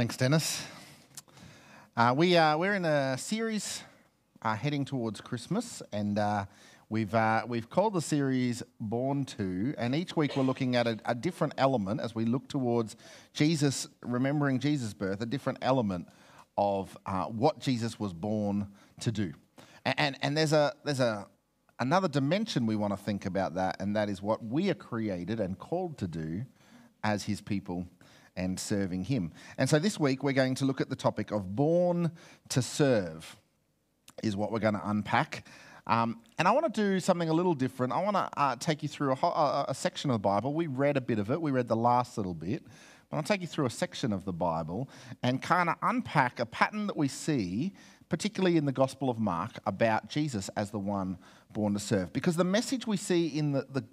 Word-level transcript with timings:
Thanks, 0.00 0.16
Dennis. 0.16 0.62
Uh, 1.94 2.14
we, 2.16 2.34
uh, 2.34 2.56
we're 2.56 2.72
in 2.72 2.86
a 2.86 3.18
series 3.18 3.82
uh, 4.40 4.56
heading 4.56 4.86
towards 4.86 5.20
Christmas, 5.20 5.82
and 5.92 6.18
uh, 6.18 6.46
we've, 6.88 7.14
uh, 7.14 7.42
we've 7.46 7.68
called 7.68 7.92
the 7.92 8.00
series 8.00 8.62
Born 8.80 9.26
to. 9.26 9.74
And 9.76 9.94
each 9.94 10.16
week 10.16 10.38
we're 10.38 10.42
looking 10.42 10.74
at 10.74 10.86
a, 10.86 10.98
a, 11.04 11.14
different 11.14 11.52
element 11.58 12.00
as 12.00 12.14
we 12.14 12.24
look 12.24 12.48
towards 12.48 12.96
Jesus, 13.34 13.88
remembering 14.00 14.58
Jesus' 14.58 14.94
birth, 14.94 15.20
a 15.20 15.26
different 15.26 15.58
element 15.60 16.08
of 16.56 16.96
uh, 17.04 17.24
what 17.24 17.58
Jesus 17.58 18.00
was 18.00 18.14
born 18.14 18.68
to 19.00 19.12
do. 19.12 19.34
And, 19.84 19.94
and, 19.98 20.16
and 20.22 20.34
there's, 20.34 20.54
a, 20.54 20.72
there's 20.82 21.00
a, 21.00 21.26
another 21.78 22.08
dimension 22.08 22.64
we 22.64 22.74
want 22.74 22.94
to 22.94 23.04
think 23.04 23.26
about 23.26 23.54
that, 23.56 23.76
and 23.80 23.94
that 23.96 24.08
is 24.08 24.22
what 24.22 24.42
we 24.42 24.70
are 24.70 24.74
created 24.74 25.40
and 25.40 25.58
called 25.58 25.98
to 25.98 26.08
do 26.08 26.46
as 27.04 27.24
his 27.24 27.42
people 27.42 27.86
and 28.40 28.58
serving 28.58 29.04
Him. 29.04 29.32
And 29.58 29.68
so 29.68 29.78
this 29.78 30.00
week 30.00 30.24
we're 30.24 30.32
going 30.32 30.54
to 30.56 30.64
look 30.64 30.80
at 30.80 30.88
the 30.88 30.96
topic 30.96 31.30
of 31.30 31.54
born 31.54 32.10
to 32.48 32.62
serve, 32.62 33.36
is 34.22 34.34
what 34.34 34.50
we're 34.50 34.58
going 34.58 34.74
to 34.74 34.88
unpack. 34.88 35.46
Um, 35.86 36.20
and 36.38 36.48
I 36.48 36.52
want 36.52 36.72
to 36.72 36.80
do 36.80 37.00
something 37.00 37.28
a 37.28 37.32
little 37.32 37.54
different. 37.54 37.92
I 37.92 38.02
want 38.02 38.16
to 38.16 38.28
uh, 38.36 38.56
take 38.56 38.82
you 38.82 38.88
through 38.88 39.12
a, 39.12 39.26
a, 39.26 39.66
a, 39.68 39.74
section 39.74 40.10
of 40.10 40.14
the 40.14 40.20
Bible. 40.20 40.54
We 40.54 40.66
read 40.66 40.96
a 40.96 41.00
bit 41.00 41.18
of 41.18 41.30
it, 41.30 41.40
we 41.40 41.50
read 41.50 41.68
the 41.68 41.76
last 41.76 42.16
little 42.16 42.34
bit. 42.34 42.62
But 43.10 43.16
I'll 43.16 43.22
take 43.22 43.40
you 43.40 43.46
through 43.46 43.66
a 43.66 43.70
section 43.70 44.12
of 44.12 44.24
the 44.24 44.32
Bible 44.32 44.88
and 45.22 45.42
kind 45.42 45.68
of 45.68 45.76
unpack 45.82 46.38
a 46.38 46.46
pattern 46.46 46.86
that 46.86 46.96
we 46.96 47.08
see, 47.08 47.72
particularly 48.08 48.56
in 48.56 48.64
the 48.64 48.72
Gospel 48.72 49.10
of 49.10 49.18
Mark, 49.18 49.58
about 49.66 50.08
Jesus 50.08 50.48
as 50.56 50.70
the 50.70 50.78
one 50.78 51.18
born 51.52 51.74
to 51.74 51.80
serve. 51.80 52.12
Because 52.12 52.36
the 52.36 52.44
message 52.44 52.86
we 52.86 52.96
see 52.96 53.26
in 53.26 53.52
the, 53.52 53.66
the, 53.70 53.84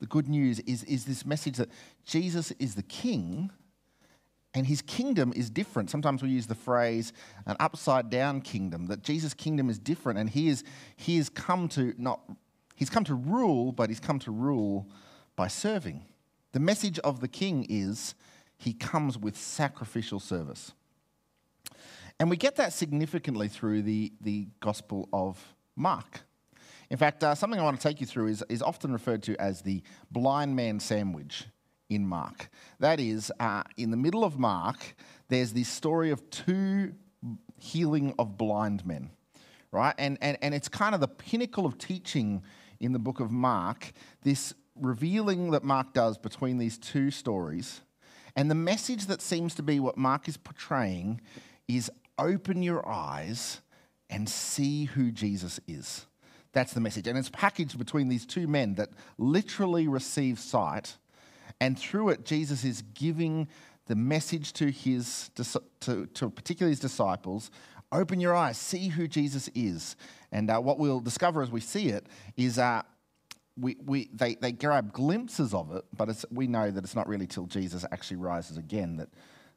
the 0.00 0.06
good 0.06 0.28
news 0.28 0.58
is, 0.60 0.82
is 0.84 1.04
this 1.04 1.24
message 1.24 1.58
that 1.58 1.68
Jesus 2.04 2.50
is 2.58 2.74
the 2.74 2.82
King 2.82 3.52
and 4.54 4.66
his 4.66 4.82
kingdom 4.82 5.32
is 5.36 5.48
different. 5.48 5.90
Sometimes 5.90 6.22
we 6.22 6.30
use 6.30 6.46
the 6.46 6.54
phrase 6.54 7.12
an 7.46 7.56
upside 7.60 8.10
down 8.10 8.40
kingdom, 8.40 8.86
that 8.86 9.02
Jesus' 9.02 9.34
kingdom 9.34 9.70
is 9.70 9.78
different, 9.78 10.18
and 10.18 10.28
he 10.28 10.48
is 10.48 10.64
he 10.96 11.16
has 11.18 11.28
come 11.28 11.68
to 11.68 11.94
not 11.96 12.20
he's 12.74 12.90
come 12.90 13.04
to 13.04 13.14
rule, 13.14 13.72
but 13.72 13.88
he's 13.90 14.00
come 14.00 14.18
to 14.20 14.30
rule 14.30 14.88
by 15.36 15.48
serving. 15.48 16.04
The 16.52 16.60
message 16.60 16.98
of 17.00 17.20
the 17.20 17.28
king 17.28 17.66
is 17.68 18.14
he 18.58 18.72
comes 18.72 19.16
with 19.16 19.36
sacrificial 19.36 20.20
service. 20.20 20.72
And 22.18 22.28
we 22.28 22.36
get 22.36 22.56
that 22.56 22.74
significantly 22.74 23.48
through 23.48 23.82
the, 23.82 24.12
the 24.20 24.48
Gospel 24.60 25.08
of 25.12 25.54
Mark. 25.76 26.20
In 26.90 26.98
fact, 26.98 27.24
uh, 27.24 27.34
something 27.34 27.58
I 27.58 27.62
want 27.62 27.80
to 27.80 27.88
take 27.88 28.00
you 28.00 28.06
through 28.06 28.26
is, 28.26 28.44
is 28.50 28.60
often 28.60 28.92
referred 28.92 29.22
to 29.22 29.40
as 29.40 29.62
the 29.62 29.82
blind 30.10 30.54
man 30.54 30.80
sandwich 30.80 31.46
in 31.90 32.06
Mark. 32.06 32.48
That 32.78 32.98
is, 32.98 33.30
uh, 33.38 33.64
in 33.76 33.90
the 33.90 33.96
middle 33.96 34.24
of 34.24 34.38
Mark, 34.38 34.94
there's 35.28 35.52
this 35.52 35.68
story 35.68 36.10
of 36.10 36.30
two 36.30 36.94
healing 37.58 38.14
of 38.18 38.38
blind 38.38 38.86
men, 38.86 39.10
right? 39.70 39.94
And, 39.98 40.16
and, 40.22 40.38
and 40.40 40.54
it's 40.54 40.68
kind 40.68 40.94
of 40.94 41.00
the 41.00 41.08
pinnacle 41.08 41.66
of 41.66 41.76
teaching 41.76 42.42
in 42.78 42.92
the 42.92 42.98
book 42.98 43.20
of 43.20 43.30
Mark, 43.30 43.92
this 44.22 44.54
revealing 44.74 45.50
that 45.50 45.62
Mark 45.62 45.92
does 45.92 46.16
between 46.16 46.56
these 46.56 46.78
two 46.78 47.10
stories. 47.10 47.82
And 48.34 48.50
the 48.50 48.54
message 48.54 49.06
that 49.06 49.20
seems 49.20 49.54
to 49.56 49.62
be 49.62 49.80
what 49.80 49.98
Mark 49.98 50.28
is 50.28 50.36
portraying 50.36 51.20
is 51.68 51.90
open 52.18 52.62
your 52.62 52.88
eyes 52.88 53.60
and 54.08 54.28
see 54.28 54.84
who 54.84 55.10
Jesus 55.10 55.60
is. 55.66 56.06
That's 56.52 56.72
the 56.72 56.80
message. 56.80 57.06
And 57.06 57.18
it's 57.18 57.30
packaged 57.30 57.78
between 57.78 58.08
these 58.08 58.26
two 58.26 58.48
men 58.48 58.74
that 58.74 58.90
literally 59.18 59.86
receive 59.86 60.38
sight 60.38 60.96
and 61.60 61.78
through 61.78 62.10
it, 62.10 62.24
Jesus 62.24 62.64
is 62.64 62.82
giving 62.94 63.48
the 63.86 63.96
message 63.96 64.52
to 64.54 64.70
his, 64.70 65.30
to, 65.80 66.06
to 66.06 66.30
particularly 66.30 66.72
his 66.72 66.80
disciples 66.80 67.50
open 67.92 68.20
your 68.20 68.34
eyes, 68.34 68.56
see 68.56 68.88
who 68.88 69.08
Jesus 69.08 69.48
is. 69.54 69.96
And 70.32 70.50
uh, 70.50 70.60
what 70.60 70.78
we'll 70.78 71.00
discover 71.00 71.42
as 71.42 71.50
we 71.50 71.60
see 71.60 71.88
it 71.88 72.06
is 72.36 72.58
uh, 72.58 72.82
we, 73.58 73.76
we, 73.84 74.08
they, 74.12 74.36
they 74.36 74.52
grab 74.52 74.92
glimpses 74.92 75.52
of 75.52 75.74
it, 75.74 75.84
but 75.96 76.24
we 76.30 76.46
know 76.46 76.70
that 76.70 76.84
it's 76.84 76.94
not 76.94 77.08
really 77.08 77.26
till 77.26 77.46
Jesus 77.46 77.84
actually 77.90 78.18
rises 78.18 78.56
again 78.56 78.96
that 78.96 79.08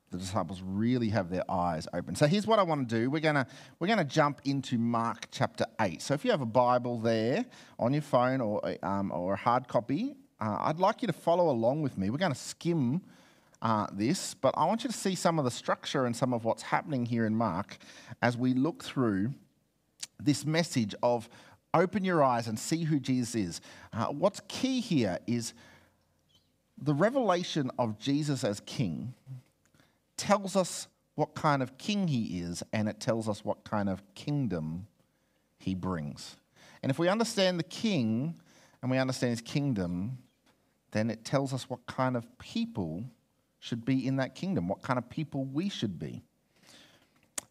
the 0.09 0.17
disciples 0.17 0.61
really 0.63 1.09
have 1.09 1.29
their 1.29 1.49
eyes 1.49 1.87
open. 1.93 2.15
So 2.15 2.27
here's 2.27 2.45
what 2.45 2.59
I 2.59 2.63
want 2.63 2.87
to 2.87 2.99
do. 2.99 3.09
We're 3.09 3.19
going 3.19 3.35
to 3.35 3.47
we're 3.79 3.87
to 3.95 4.03
jump 4.03 4.41
into 4.45 4.77
Mark 4.77 5.27
chapter 5.31 5.65
8. 5.81 6.01
So 6.01 6.13
if 6.13 6.23
you 6.23 6.31
have 6.31 6.41
a 6.41 6.45
Bible 6.45 6.99
there 6.99 7.45
on 7.79 7.93
your 7.93 8.03
phone 8.03 8.39
or, 8.39 8.61
um, 8.83 9.11
or 9.11 9.33
a 9.33 9.37
hard 9.37 9.67
copy, 9.67 10.15
uh, 10.43 10.57
I'd 10.59 10.79
like 10.79 11.01
you 11.01 11.07
to 11.07 11.13
follow 11.13 11.49
along 11.49 11.83
with 11.83 11.97
me. 11.97 12.09
We're 12.09 12.17
going 12.17 12.33
to 12.33 12.37
skim 12.37 13.01
uh, 13.61 13.87
this, 13.93 14.33
but 14.33 14.53
I 14.57 14.65
want 14.65 14.83
you 14.83 14.89
to 14.89 14.95
see 14.95 15.15
some 15.15 15.39
of 15.39 15.45
the 15.45 15.51
structure 15.51 16.05
and 16.05 16.13
some 16.13 16.33
of 16.33 16.43
what's 16.43 16.63
happening 16.63 17.05
here 17.05 17.25
in 17.25 17.33
Mark 17.33 17.77
as 18.21 18.35
we 18.35 18.53
look 18.53 18.83
through 18.83 19.33
this 20.21 20.45
message 20.45 20.93
of 21.01 21.29
open 21.73 22.03
your 22.03 22.21
eyes 22.21 22.49
and 22.49 22.59
see 22.59 22.83
who 22.83 22.99
Jesus 22.99 23.35
is. 23.35 23.61
Uh, 23.93 24.07
what's 24.07 24.41
key 24.49 24.81
here 24.81 25.17
is 25.27 25.53
the 26.77 26.93
revelation 26.93 27.71
of 27.79 27.97
Jesus 27.97 28.43
as 28.43 28.59
king 28.65 29.13
tells 30.17 30.57
us 30.57 30.89
what 31.15 31.35
kind 31.35 31.63
of 31.63 31.77
king 31.77 32.09
he 32.09 32.39
is, 32.41 32.61
and 32.73 32.89
it 32.89 32.99
tells 32.99 33.29
us 33.29 33.45
what 33.45 33.63
kind 33.63 33.87
of 33.87 34.03
kingdom 34.13 34.87
he 35.57 35.73
brings. 35.73 36.35
And 36.81 36.89
if 36.89 36.99
we 36.99 37.07
understand 37.07 37.59
the 37.59 37.63
king 37.63 38.35
and 38.81 38.91
we 38.91 38.97
understand 38.97 39.29
his 39.29 39.41
kingdom, 39.41 40.17
then 40.93 41.09
it 41.09 41.25
tells 41.25 41.53
us 41.53 41.69
what 41.69 41.85
kind 41.85 42.15
of 42.15 42.25
people 42.39 43.03
should 43.59 43.83
be 43.83 44.07
in 44.07 44.15
that 44.17 44.35
kingdom, 44.35 44.67
what 44.67 44.81
kind 44.81 44.97
of 44.97 45.09
people 45.09 45.45
we 45.45 45.69
should 45.69 45.99
be. 45.99 46.23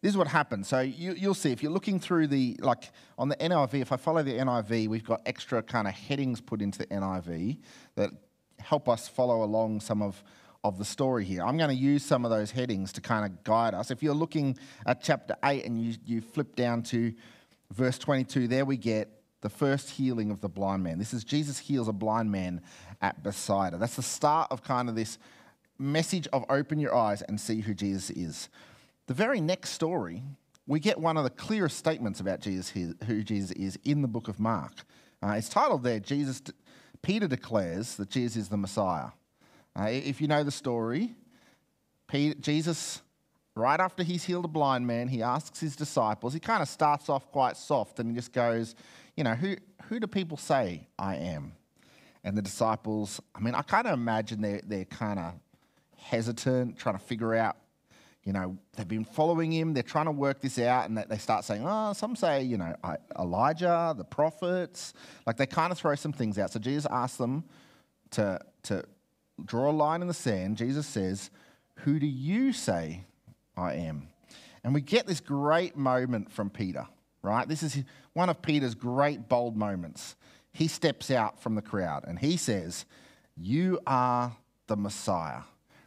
This 0.01 0.11
is 0.11 0.17
what 0.17 0.27
happens. 0.27 0.67
So 0.67 0.81
you, 0.81 1.15
will 1.27 1.33
see 1.33 1.51
if 1.51 1.63
you're 1.63 1.71
looking 1.71 1.99
through 1.99 2.27
the, 2.27 2.57
like 2.59 2.91
on 3.17 3.29
the 3.29 3.37
NIV, 3.37 3.75
if 3.75 3.91
I 3.91 3.95
follow 3.95 4.21
the 4.21 4.33
NIV, 4.33 4.89
we've 4.89 5.03
got 5.03 5.21
extra 5.25 5.63
kind 5.63 5.87
of 5.87 5.93
headings 5.93 6.41
put 6.41 6.61
into 6.61 6.79
the 6.79 6.87
NIV 6.87 7.57
that 7.95 8.09
help 8.59 8.89
us 8.89 9.07
follow 9.07 9.43
along 9.43 9.79
some 9.79 10.01
of, 10.01 10.21
of 10.63 10.77
the 10.77 10.85
story 10.85 11.23
here. 11.23 11.41
I'm 11.41 11.57
going 11.57 11.69
to 11.69 11.75
use 11.75 12.03
some 12.03 12.25
of 12.25 12.31
those 12.31 12.51
headings 12.51 12.91
to 12.93 13.01
kind 13.01 13.25
of 13.25 13.43
guide 13.43 13.73
us. 13.73 13.91
If 13.91 14.03
you're 14.03 14.13
looking 14.13 14.57
at 14.85 15.01
chapter 15.01 15.35
8 15.43 15.65
and 15.65 15.81
you, 15.81 15.95
you 16.05 16.21
flip 16.21 16.55
down 16.55 16.83
to 16.83 17.13
verse 17.71 17.97
22, 17.97 18.49
there 18.49 18.65
we 18.65 18.75
get 18.77 19.09
the 19.43 19.49
first 19.49 19.91
healing 19.91 20.31
of 20.31 20.41
the 20.41 20.49
blind 20.49 20.83
man. 20.83 20.97
This 20.97 21.13
is 21.13 21.23
Jesus 21.23 21.59
heals 21.59 21.87
a 21.87 21.93
blind 21.93 22.31
man 22.31 22.61
at 23.01 23.21
Bethsaida. 23.21 23.77
That's 23.77 23.97
the 23.97 24.01
start 24.01 24.51
of 24.51 24.63
kind 24.63 24.89
of 24.89 24.95
this 24.95 25.19
message 25.77 26.27
of 26.33 26.45
open 26.49 26.79
your 26.79 26.95
eyes 26.95 27.21
and 27.21 27.39
see 27.39 27.61
who 27.61 27.73
Jesus 27.73 28.09
is. 28.09 28.49
The 29.07 29.13
very 29.13 29.41
next 29.41 29.71
story, 29.71 30.23
we 30.65 30.79
get 30.79 30.97
one 30.97 31.17
of 31.17 31.25
the 31.25 31.29
clearest 31.29 31.77
statements 31.77 32.21
about 32.21 32.39
Jesus, 32.39 32.69
who 32.69 33.23
Jesus 33.23 33.51
is, 33.51 33.77
in 33.83 34.01
the 34.01 34.07
book 34.07 34.29
of 34.29 34.39
Mark. 34.39 34.85
Uh, 35.21 35.35
it's 35.37 35.49
titled 35.49 35.83
there, 35.83 35.99
Jesus, 35.99 36.41
Peter 37.01 37.27
declares 37.27 37.97
that 37.97 38.09
Jesus 38.09 38.37
is 38.37 38.49
the 38.49 38.57
Messiah. 38.57 39.09
Uh, 39.77 39.89
if 39.89 40.21
you 40.21 40.27
know 40.27 40.43
the 40.43 40.51
story, 40.51 41.15
Peter, 42.07 42.39
Jesus, 42.39 43.01
right 43.55 43.79
after 43.79 44.03
he's 44.03 44.23
healed 44.23 44.45
a 44.45 44.49
blind 44.49 44.87
man, 44.87 45.09
he 45.09 45.21
asks 45.21 45.59
his 45.59 45.75
disciples, 45.75 46.33
he 46.33 46.39
kind 46.39 46.61
of 46.61 46.69
starts 46.69 47.09
off 47.09 47.29
quite 47.31 47.57
soft 47.57 47.99
and 47.99 48.09
he 48.09 48.15
just 48.15 48.31
goes, 48.31 48.75
you 49.15 49.23
know, 49.23 49.35
who, 49.35 49.55
who 49.83 49.99
do 49.99 50.07
people 50.07 50.37
say 50.37 50.87
I 50.97 51.15
am? 51.15 51.53
And 52.23 52.37
the 52.37 52.41
disciples, 52.41 53.21
I 53.35 53.39
mean, 53.39 53.53
I 53.53 53.61
kind 53.61 53.85
of 53.85 53.93
imagine 53.93 54.41
they're, 54.41 54.61
they're 54.65 54.85
kind 54.85 55.19
of 55.19 55.33
hesitant, 55.97 56.77
trying 56.77 56.97
to 56.97 57.03
figure 57.03 57.35
out, 57.35 57.57
you 58.23 58.31
know, 58.31 58.57
they've 58.77 58.87
been 58.87 59.03
following 59.03 59.51
him, 59.51 59.73
they're 59.73 59.83
trying 59.83 60.05
to 60.05 60.11
work 60.11 60.39
this 60.39 60.57
out, 60.57 60.87
and 60.87 60.97
they 60.97 61.17
start 61.17 61.43
saying, 61.43 61.63
oh, 61.65 61.91
some 61.91 62.15
say, 62.15 62.41
you 62.43 62.57
know, 62.57 62.73
Elijah, 63.19 63.93
the 63.97 64.05
prophets. 64.05 64.93
Like 65.27 65.35
they 65.35 65.45
kind 65.45 65.71
of 65.71 65.77
throw 65.77 65.95
some 65.95 66.13
things 66.13 66.39
out. 66.39 66.51
So 66.51 66.59
Jesus 66.59 66.87
asks 66.89 67.17
them 67.17 67.43
to, 68.11 68.39
to 68.63 68.85
draw 69.43 69.69
a 69.69 69.73
line 69.73 70.01
in 70.01 70.07
the 70.07 70.13
sand. 70.13 70.57
Jesus 70.57 70.87
says, 70.87 71.29
Who 71.79 71.99
do 71.99 72.07
you 72.07 72.53
say 72.53 73.03
I 73.57 73.73
am? 73.73 74.07
And 74.63 74.73
we 74.73 74.81
get 74.81 75.05
this 75.05 75.19
great 75.19 75.75
moment 75.75 76.31
from 76.31 76.49
Peter, 76.49 76.87
right? 77.23 77.47
This 77.47 77.63
is 77.63 77.83
one 78.13 78.29
of 78.29 78.41
Peter's 78.41 78.75
great 78.75 79.27
bold 79.27 79.57
moments 79.57 80.15
he 80.53 80.67
steps 80.67 81.09
out 81.11 81.41
from 81.41 81.55
the 81.55 81.61
crowd 81.61 82.05
and 82.07 82.17
he 82.17 82.37
says, 82.37 82.85
You 83.35 83.79
are 83.85 84.37
the 84.67 84.77
Messiah. 84.77 85.41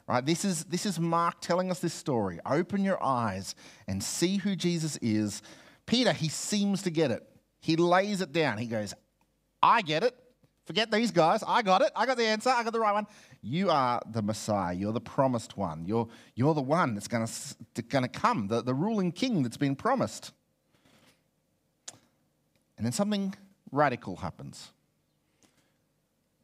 Right? 0.08 0.24
This 0.24 0.44
is, 0.44 0.64
this 0.64 0.86
is 0.86 1.00
Mark 1.00 1.40
telling 1.40 1.70
us 1.70 1.80
this 1.80 1.94
story. 1.94 2.38
Open 2.46 2.84
your 2.84 3.02
eyes 3.02 3.56
and 3.88 4.02
see 4.02 4.36
who 4.36 4.54
Jesus 4.54 4.96
is. 4.98 5.42
Peter, 5.84 6.12
he 6.12 6.28
seems 6.28 6.82
to 6.82 6.90
get 6.90 7.10
it. 7.10 7.24
He 7.60 7.74
lays 7.76 8.20
it 8.20 8.32
down. 8.32 8.58
He 8.58 8.66
goes, 8.66 8.94
I 9.62 9.82
get 9.82 10.04
it. 10.04 10.14
Forget 10.64 10.92
these 10.92 11.10
guys. 11.10 11.42
I 11.46 11.62
got 11.62 11.82
it. 11.82 11.90
I 11.96 12.06
got 12.06 12.16
the 12.16 12.24
answer. 12.24 12.50
I 12.50 12.62
got 12.62 12.72
the 12.72 12.80
right 12.80 12.92
one. 12.92 13.06
You 13.40 13.70
are 13.70 14.00
the 14.12 14.22
Messiah. 14.22 14.74
You're 14.74 14.92
the 14.92 15.00
promised 15.00 15.56
one. 15.56 15.84
You're, 15.86 16.08
you're 16.34 16.54
the 16.54 16.62
one 16.62 16.94
that's 16.94 17.08
going 17.08 17.26
to 17.26 18.08
come, 18.08 18.48
the, 18.48 18.62
the 18.62 18.74
ruling 18.74 19.10
king 19.10 19.42
that's 19.42 19.56
been 19.56 19.76
promised. 19.76 20.32
And 22.76 22.84
then 22.84 22.92
something 22.92 23.34
radical 23.72 24.16
happens. 24.16 24.70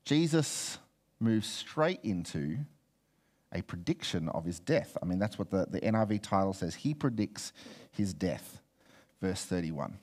Jesus 0.04 0.78
moves 1.20 1.46
straight 1.46 2.00
into 2.02 2.58
a 3.52 3.62
prediction 3.62 4.28
of 4.30 4.44
his 4.44 4.58
death. 4.58 4.96
I 5.02 5.06
mean, 5.06 5.18
that's 5.18 5.38
what 5.38 5.50
the, 5.50 5.66
the 5.68 5.80
NIV 5.80 6.22
title 6.22 6.52
says. 6.52 6.74
He 6.74 6.94
predicts 6.94 7.52
his 7.90 8.14
death. 8.14 8.60
Verse 9.20 9.44
31. 9.44 9.98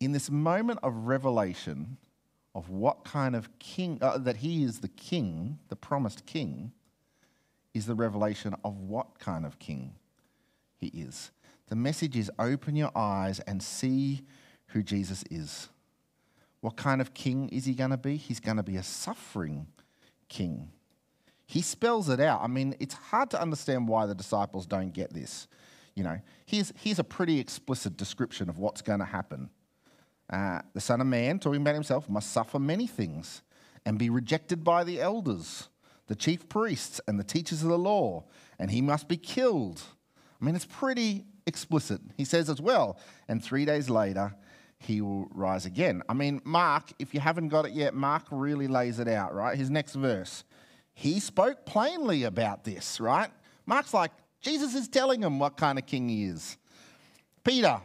In 0.00 0.12
this 0.12 0.30
moment 0.30 0.78
of 0.82 0.94
revelation 1.06 1.96
of 2.54 2.68
what 2.68 3.04
kind 3.04 3.34
of 3.34 3.58
king, 3.58 3.98
uh, 4.02 4.18
that 4.18 4.36
he 4.36 4.62
is 4.62 4.80
the 4.80 4.88
king, 4.88 5.58
the 5.68 5.76
promised 5.76 6.26
king, 6.26 6.72
is 7.72 7.86
the 7.86 7.94
revelation 7.94 8.54
of 8.64 8.78
what 8.78 9.18
kind 9.18 9.46
of 9.46 9.58
king 9.58 9.94
he 10.76 10.88
is. 10.88 11.30
The 11.68 11.76
message 11.76 12.16
is 12.16 12.30
open 12.38 12.76
your 12.76 12.90
eyes 12.94 13.40
and 13.40 13.62
see 13.62 14.22
who 14.72 14.82
Jesus 14.82 15.24
is. 15.30 15.68
What 16.60 16.76
kind 16.76 17.00
of 17.00 17.14
king 17.14 17.48
is 17.48 17.64
he 17.64 17.74
going 17.74 17.90
to 17.90 17.96
be? 17.96 18.16
He's 18.16 18.40
going 18.40 18.56
to 18.56 18.62
be 18.62 18.76
a 18.76 18.82
suffering 18.82 19.66
king. 20.28 20.70
He 21.46 21.60
spells 21.60 22.08
it 22.08 22.20
out. 22.20 22.40
I 22.42 22.46
mean, 22.46 22.74
it's 22.80 22.94
hard 22.94 23.30
to 23.30 23.40
understand 23.40 23.88
why 23.88 24.06
the 24.06 24.14
disciples 24.14 24.66
don't 24.66 24.92
get 24.92 25.12
this. 25.12 25.48
You 25.94 26.04
know, 26.04 26.20
here's, 26.46 26.72
here's 26.78 26.98
a 26.98 27.04
pretty 27.04 27.38
explicit 27.38 27.96
description 27.96 28.48
of 28.48 28.58
what's 28.58 28.80
going 28.80 29.00
to 29.00 29.04
happen. 29.04 29.50
Uh, 30.30 30.60
the 30.72 30.80
Son 30.80 31.00
of 31.00 31.06
Man, 31.06 31.38
talking 31.38 31.60
about 31.60 31.74
himself, 31.74 32.08
must 32.08 32.32
suffer 32.32 32.58
many 32.58 32.86
things 32.86 33.42
and 33.84 33.98
be 33.98 34.08
rejected 34.08 34.64
by 34.64 34.84
the 34.84 35.00
elders, 35.00 35.68
the 36.06 36.14
chief 36.14 36.48
priests, 36.48 37.00
and 37.06 37.18
the 37.18 37.24
teachers 37.24 37.62
of 37.62 37.68
the 37.68 37.78
law, 37.78 38.24
and 38.58 38.70
he 38.70 38.80
must 38.80 39.08
be 39.08 39.16
killed. 39.16 39.82
I 40.40 40.44
mean, 40.44 40.54
it's 40.54 40.64
pretty 40.64 41.26
explicit. 41.46 42.00
He 42.16 42.24
says 42.24 42.48
as 42.48 42.60
well, 42.60 42.98
and 43.28 43.42
three 43.44 43.64
days 43.64 43.90
later, 43.90 44.34
he 44.82 45.00
will 45.00 45.28
rise 45.32 45.66
again. 45.66 46.02
I 46.08 46.14
mean, 46.14 46.40
Mark, 46.44 46.92
if 46.98 47.14
you 47.14 47.20
haven't 47.20 47.48
got 47.48 47.66
it 47.66 47.72
yet, 47.72 47.94
Mark 47.94 48.24
really 48.30 48.68
lays 48.68 48.98
it 48.98 49.08
out, 49.08 49.34
right? 49.34 49.56
His 49.56 49.70
next 49.70 49.94
verse. 49.94 50.44
He 50.94 51.20
spoke 51.20 51.64
plainly 51.64 52.24
about 52.24 52.64
this, 52.64 53.00
right? 53.00 53.30
Mark's 53.66 53.94
like, 53.94 54.12
Jesus 54.40 54.74
is 54.74 54.88
telling 54.88 55.22
him 55.22 55.38
what 55.38 55.56
kind 55.56 55.78
of 55.78 55.86
king 55.86 56.08
he 56.08 56.24
is. 56.24 56.56
Peter, 57.44 57.80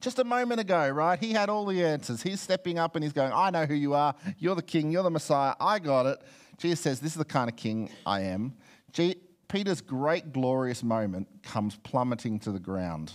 just 0.00 0.18
a 0.18 0.24
moment 0.24 0.60
ago, 0.60 0.88
right? 0.88 1.18
He 1.18 1.32
had 1.32 1.48
all 1.48 1.66
the 1.66 1.84
answers. 1.84 2.22
He's 2.22 2.40
stepping 2.40 2.78
up 2.78 2.96
and 2.96 3.04
he's 3.04 3.12
going, 3.12 3.32
I 3.32 3.50
know 3.50 3.66
who 3.66 3.74
you 3.74 3.94
are. 3.94 4.14
You're 4.38 4.54
the 4.54 4.62
king. 4.62 4.90
You're 4.90 5.02
the 5.02 5.10
Messiah. 5.10 5.54
I 5.60 5.78
got 5.78 6.06
it. 6.06 6.18
Jesus 6.58 6.80
says, 6.80 7.00
This 7.00 7.12
is 7.12 7.18
the 7.18 7.24
kind 7.24 7.48
of 7.48 7.56
king 7.56 7.90
I 8.04 8.22
am. 8.22 8.54
G- 8.92 9.16
Peter's 9.48 9.80
great, 9.80 10.32
glorious 10.32 10.82
moment 10.82 11.28
comes 11.42 11.76
plummeting 11.76 12.38
to 12.40 12.52
the 12.52 12.60
ground 12.60 13.12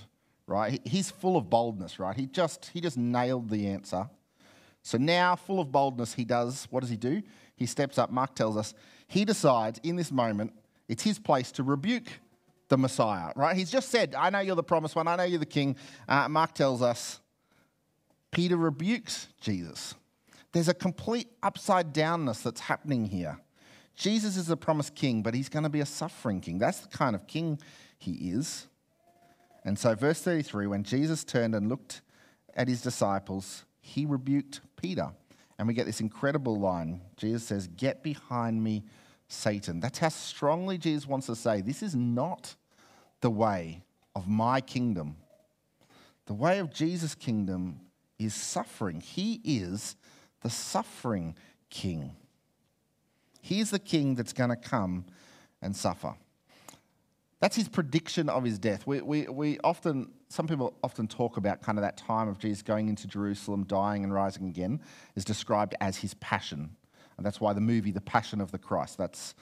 right? 0.47 0.79
He's 0.85 1.09
full 1.11 1.37
of 1.37 1.49
boldness, 1.49 1.99
right? 1.99 2.15
He 2.15 2.27
just, 2.27 2.69
he 2.73 2.81
just 2.81 2.97
nailed 2.97 3.49
the 3.49 3.67
answer. 3.67 4.09
So 4.81 4.97
now, 4.97 5.35
full 5.35 5.59
of 5.59 5.71
boldness, 5.71 6.13
he 6.13 6.25
does, 6.25 6.67
what 6.69 6.81
does 6.81 6.89
he 6.89 6.97
do? 6.97 7.23
He 7.55 7.65
steps 7.65 7.97
up, 7.97 8.11
Mark 8.11 8.35
tells 8.35 8.55
us, 8.57 8.73
he 9.07 9.25
decides 9.25 9.79
in 9.83 9.95
this 9.95 10.11
moment, 10.11 10.53
it's 10.87 11.03
his 11.03 11.17
place 11.17 11.51
to 11.53 11.63
rebuke 11.63 12.07
the 12.67 12.77
Messiah, 12.77 13.31
right? 13.35 13.55
He's 13.55 13.71
just 13.71 13.89
said, 13.89 14.15
I 14.15 14.29
know 14.29 14.39
you're 14.39 14.55
the 14.55 14.63
promised 14.63 14.95
one, 14.95 15.07
I 15.07 15.15
know 15.15 15.23
you're 15.23 15.39
the 15.39 15.45
king. 15.45 15.75
Uh, 16.07 16.27
Mark 16.29 16.53
tells 16.53 16.81
us, 16.81 17.19
Peter 18.31 18.57
rebukes 18.57 19.27
Jesus. 19.39 19.95
There's 20.51 20.67
a 20.67 20.73
complete 20.73 21.27
upside 21.41 21.93
downness 21.93 22.43
that's 22.43 22.61
happening 22.61 23.05
here. 23.05 23.39
Jesus 23.95 24.37
is 24.37 24.47
the 24.47 24.57
promised 24.57 24.93
king, 24.95 25.23
but 25.23 25.33
he's 25.33 25.49
going 25.49 25.63
to 25.63 25.69
be 25.69 25.79
a 25.79 25.85
suffering 25.85 26.41
king. 26.41 26.57
That's 26.57 26.79
the 26.79 26.89
kind 26.89 27.15
of 27.15 27.27
king 27.27 27.59
he 27.97 28.11
is. 28.31 28.67
And 29.65 29.77
so, 29.77 29.95
verse 29.95 30.21
33 30.21 30.67
when 30.67 30.83
Jesus 30.83 31.23
turned 31.23 31.55
and 31.55 31.67
looked 31.67 32.01
at 32.55 32.67
his 32.67 32.81
disciples, 32.81 33.65
he 33.81 34.05
rebuked 34.05 34.61
Peter. 34.77 35.11
And 35.57 35.67
we 35.67 35.73
get 35.73 35.85
this 35.85 36.01
incredible 36.01 36.59
line. 36.59 37.01
Jesus 37.17 37.43
says, 37.43 37.67
Get 37.67 38.03
behind 38.03 38.63
me, 38.63 38.83
Satan. 39.27 39.79
That's 39.79 39.99
how 39.99 40.09
strongly 40.09 40.77
Jesus 40.77 41.07
wants 41.07 41.27
to 41.27 41.35
say, 41.35 41.61
This 41.61 41.81
is 41.81 41.95
not 41.95 42.55
the 43.21 43.29
way 43.29 43.81
of 44.15 44.27
my 44.27 44.61
kingdom. 44.61 45.17
The 46.27 46.33
way 46.33 46.59
of 46.59 46.73
Jesus' 46.73 47.15
kingdom 47.15 47.79
is 48.19 48.33
suffering. 48.33 48.99
He 48.99 49.41
is 49.43 49.95
the 50.41 50.49
suffering 50.49 51.35
king. 51.69 52.15
He's 53.41 53.71
the 53.71 53.79
king 53.79 54.15
that's 54.15 54.33
going 54.33 54.49
to 54.49 54.55
come 54.55 55.05
and 55.61 55.75
suffer. 55.75 56.15
That's 57.41 57.55
his 57.55 57.67
prediction 57.67 58.29
of 58.29 58.43
his 58.43 58.57
death. 58.57 58.87
We, 58.87 59.01
we, 59.01 59.27
we 59.27 59.59
often, 59.63 60.11
some 60.29 60.47
people 60.47 60.73
often 60.83 61.07
talk 61.07 61.37
about 61.37 61.61
kind 61.61 61.77
of 61.77 61.83
that 61.83 61.97
time 61.97 62.27
of 62.29 62.39
Jesus 62.39 62.61
going 62.61 62.87
into 62.87 63.07
Jerusalem, 63.07 63.65
dying 63.65 64.03
and 64.03 64.13
rising 64.13 64.47
again, 64.47 64.81
is 65.15 65.25
described 65.25 65.75
as 65.81 65.97
his 65.97 66.13
passion. 66.15 66.75
And 67.17 67.25
that's 67.25 67.41
why 67.41 67.53
the 67.53 67.61
movie, 67.61 67.91
The 67.91 68.01
Passion 68.01 68.41
of 68.41 68.51
the 68.51 68.57
Christ, 68.57 68.97
that's, 68.97 69.35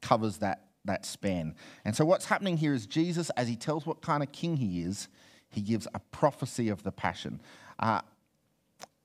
covers 0.00 0.38
that, 0.38 0.66
that 0.84 1.06
span. 1.06 1.54
And 1.84 1.96
so 1.96 2.04
what's 2.04 2.26
happening 2.26 2.56
here 2.56 2.74
is 2.74 2.86
Jesus, 2.86 3.30
as 3.30 3.48
he 3.48 3.56
tells 3.56 3.86
what 3.86 4.02
kind 4.02 4.22
of 4.22 4.32
king 4.32 4.56
he 4.56 4.82
is, 4.82 5.08
he 5.48 5.60
gives 5.60 5.86
a 5.94 6.00
prophecy 6.10 6.68
of 6.68 6.82
the 6.82 6.92
passion. 6.92 7.40
Uh, 7.78 8.00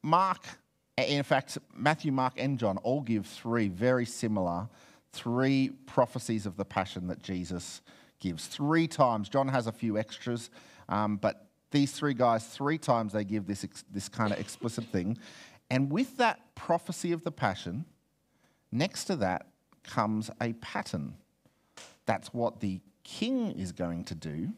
Mark, 0.01 0.43
in 0.97 1.23
fact, 1.23 1.57
Matthew, 1.75 2.11
Mark, 2.11 2.33
and 2.37 2.57
John 2.57 2.77
all 2.77 3.01
give 3.01 3.25
three 3.25 3.67
very 3.67 4.05
similar, 4.05 4.67
three 5.11 5.69
prophecies 5.85 6.45
of 6.45 6.57
the 6.57 6.65
passion 6.65 7.07
that 7.07 7.21
Jesus 7.21 7.81
gives 8.19 8.47
three 8.47 8.87
times. 8.87 9.29
John 9.29 9.47
has 9.47 9.67
a 9.67 9.71
few 9.71 9.97
extras, 9.97 10.49
um, 10.89 11.17
but 11.17 11.47
these 11.71 11.91
three 11.91 12.13
guys, 12.13 12.45
three 12.45 12.77
times 12.77 13.13
they 13.13 13.23
give 13.23 13.45
this, 13.45 13.65
this 13.91 14.09
kind 14.09 14.31
of 14.31 14.39
explicit 14.39 14.85
thing. 14.85 15.17
And 15.69 15.91
with 15.91 16.17
that 16.17 16.55
prophecy 16.55 17.11
of 17.11 17.23
the 17.23 17.31
passion, 17.31 17.85
next 18.71 19.05
to 19.05 19.15
that 19.17 19.47
comes 19.83 20.29
a 20.41 20.53
pattern. 20.53 21.15
That's 22.05 22.33
what 22.33 22.61
the 22.61 22.79
king 23.03 23.51
is 23.51 23.71
going 23.71 24.05
to 24.05 24.15
do. 24.15 24.49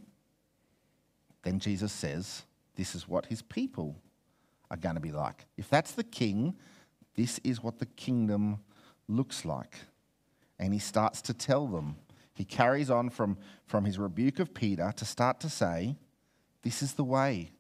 Then 1.44 1.60
Jesus 1.60 1.92
says, 1.92 2.44
This 2.76 2.96
is 2.96 3.08
what 3.08 3.26
his 3.26 3.42
people 3.42 3.96
are 4.70 4.78
going 4.78 4.96
to 4.96 5.02
be 5.02 5.12
like. 5.12 5.46
If 5.58 5.70
that's 5.70 5.94
the 5.94 6.04
king, 6.04 6.56
this 7.16 7.40
is 7.44 7.64
what 7.64 7.80
the 7.80 7.86
kingdom 7.86 8.60
looks 9.08 9.46
like. 9.46 9.76
And 10.60 10.74
he 10.74 10.80
starts 10.80 11.22
to 11.24 11.34
tell 11.34 11.68
them 11.68 11.96
he 12.40 12.46
carries 12.46 12.90
on 12.90 13.10
from, 13.10 13.38
from 13.66 13.84
his 13.84 14.00
rebuke 14.00 14.40
of 14.40 14.54
Peter 14.54 14.94
to 14.96 15.04
start 15.04 15.42
to 15.42 15.50
say, 15.50 15.98
This 16.62 16.82
is 16.82 16.94
the 16.94 17.04
way 17.04 17.52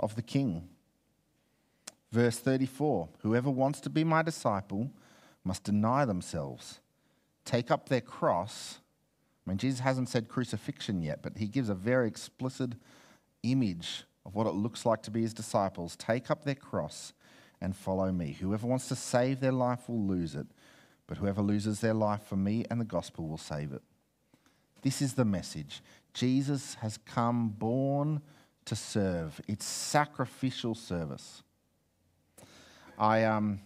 of 0.00 0.16
the 0.16 0.22
king. 0.22 0.70
Verse 2.10 2.36
34 2.40 3.10
Whoever 3.20 3.48
wants 3.48 3.80
to 3.82 3.90
be 3.90 4.02
my 4.02 4.22
disciple 4.22 4.90
must 5.44 5.62
deny 5.62 6.04
themselves, 6.04 6.80
take 7.44 7.70
up 7.70 7.88
their 7.88 8.00
cross. 8.00 8.80
I 9.46 9.50
mean, 9.50 9.58
Jesus 9.58 9.78
hasn't 9.78 10.08
said 10.08 10.28
crucifixion 10.28 11.00
yet, 11.00 11.22
but 11.22 11.38
he 11.38 11.46
gives 11.46 11.68
a 11.68 11.74
very 11.74 12.08
explicit 12.08 12.72
image 13.44 14.02
of 14.26 14.34
what 14.34 14.48
it 14.48 14.54
looks 14.54 14.84
like 14.84 15.04
to 15.04 15.12
be 15.12 15.22
his 15.22 15.32
disciples. 15.32 15.94
Take 15.94 16.28
up 16.28 16.44
their 16.44 16.56
cross 16.56 17.12
and 17.60 17.76
follow 17.76 18.10
me. 18.10 18.32
Whoever 18.40 18.66
wants 18.66 18.88
to 18.88 18.96
save 18.96 19.38
their 19.38 19.52
life 19.52 19.88
will 19.88 20.04
lose 20.04 20.34
it, 20.34 20.48
but 21.06 21.18
whoever 21.18 21.40
loses 21.40 21.78
their 21.78 21.94
life 21.94 22.24
for 22.24 22.34
me 22.34 22.64
and 22.68 22.80
the 22.80 22.84
gospel 22.84 23.28
will 23.28 23.38
save 23.38 23.70
it. 23.72 23.82
This 24.84 25.00
is 25.00 25.14
the 25.14 25.24
message. 25.24 25.82
Jesus 26.12 26.74
has 26.74 26.98
come 26.98 27.48
born 27.48 28.20
to 28.66 28.76
serve. 28.76 29.40
It's 29.48 29.64
sacrificial 29.64 30.74
service. 30.74 31.42
I 32.98 33.24
um, 33.24 33.60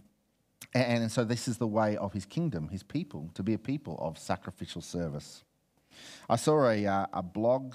and 0.73 1.03
and 1.03 1.13
so 1.13 1.25
this 1.25 1.49
is 1.49 1.59
the 1.59 1.67
way 1.67 1.97
of 1.97 2.13
his 2.13 2.25
kingdom, 2.25 2.69
his 2.69 2.85
people, 2.85 3.31
to 3.35 3.43
be 3.43 3.55
a 3.55 3.59
people 3.59 3.99
of 4.01 4.17
sacrificial 4.17 4.81
service. 4.81 5.43
I 6.31 6.37
saw 6.37 6.69
a, 6.69 6.87
uh, 6.87 7.07
a 7.13 7.23
blog, 7.23 7.75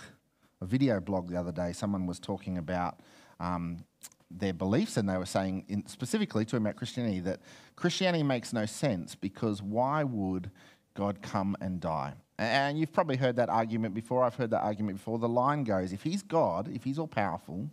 a 0.61 0.65
video 0.65 1.01
blog 1.01 1.29
the 1.29 1.35
other 1.35 1.51
day. 1.51 1.73
Someone 1.73 2.05
was 2.05 2.19
talking 2.19 2.57
about 2.57 3.01
um, 3.41 3.83
their 4.31 4.53
beliefs, 4.53 4.95
and 4.95 5.09
they 5.09 5.17
were 5.17 5.25
saying, 5.25 5.65
in, 5.67 5.85
specifically 5.87 6.45
talking 6.45 6.65
about 6.65 6.77
Christianity, 6.77 7.19
that 7.21 7.41
Christianity 7.75 8.23
makes 8.23 8.53
no 8.53 8.65
sense 8.65 9.15
because 9.15 9.61
why 9.61 10.05
would 10.05 10.49
God 10.93 11.21
come 11.21 11.57
and 11.59 11.81
die? 11.81 12.13
And 12.43 12.77
you've 12.79 12.91
probably 12.91 13.15
heard 13.15 13.35
that 13.37 13.49
argument 13.49 13.93
before. 13.93 14.23
I've 14.23 14.35
heard 14.35 14.51
that 14.51 14.61
argument 14.61 14.97
before. 14.97 15.19
The 15.19 15.29
line 15.29 15.63
goes 15.63 15.93
if 15.93 16.03
he's 16.03 16.21
God, 16.21 16.69
if 16.73 16.83
he's 16.83 16.99
all 16.99 17.07
powerful, 17.07 17.69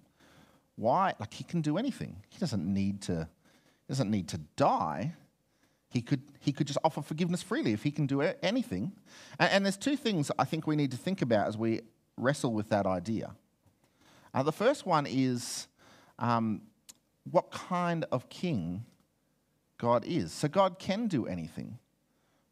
why? 0.76 1.14
Like, 1.18 1.34
he 1.34 1.44
can 1.44 1.60
do 1.60 1.76
anything. 1.76 2.16
He 2.28 2.38
doesn't 2.38 2.64
need 2.64 3.02
to, 3.02 3.28
doesn't 3.88 4.10
need 4.10 4.28
to 4.28 4.38
die. 4.56 5.14
He 5.90 6.02
could, 6.02 6.22
he 6.38 6.52
could 6.52 6.66
just 6.66 6.78
offer 6.84 7.02
forgiveness 7.02 7.42
freely 7.42 7.72
if 7.72 7.82
he 7.82 7.90
can 7.90 8.06
do 8.06 8.22
anything. 8.42 8.92
And, 9.38 9.50
and 9.52 9.66
there's 9.66 9.76
two 9.76 9.96
things 9.96 10.30
I 10.38 10.44
think 10.44 10.66
we 10.66 10.76
need 10.76 10.92
to 10.92 10.96
think 10.96 11.20
about 11.20 11.48
as 11.48 11.58
we 11.58 11.80
wrestle 12.16 12.52
with 12.52 12.68
that 12.70 12.86
idea. 12.86 13.34
Uh, 14.32 14.42
the 14.42 14.52
first 14.52 14.86
one 14.86 15.06
is 15.06 15.66
um, 16.18 16.62
what 17.30 17.50
kind 17.50 18.04
of 18.12 18.28
king 18.28 18.84
God 19.78 20.04
is. 20.06 20.32
So, 20.32 20.46
God 20.46 20.78
can 20.78 21.08
do 21.08 21.26
anything, 21.26 21.78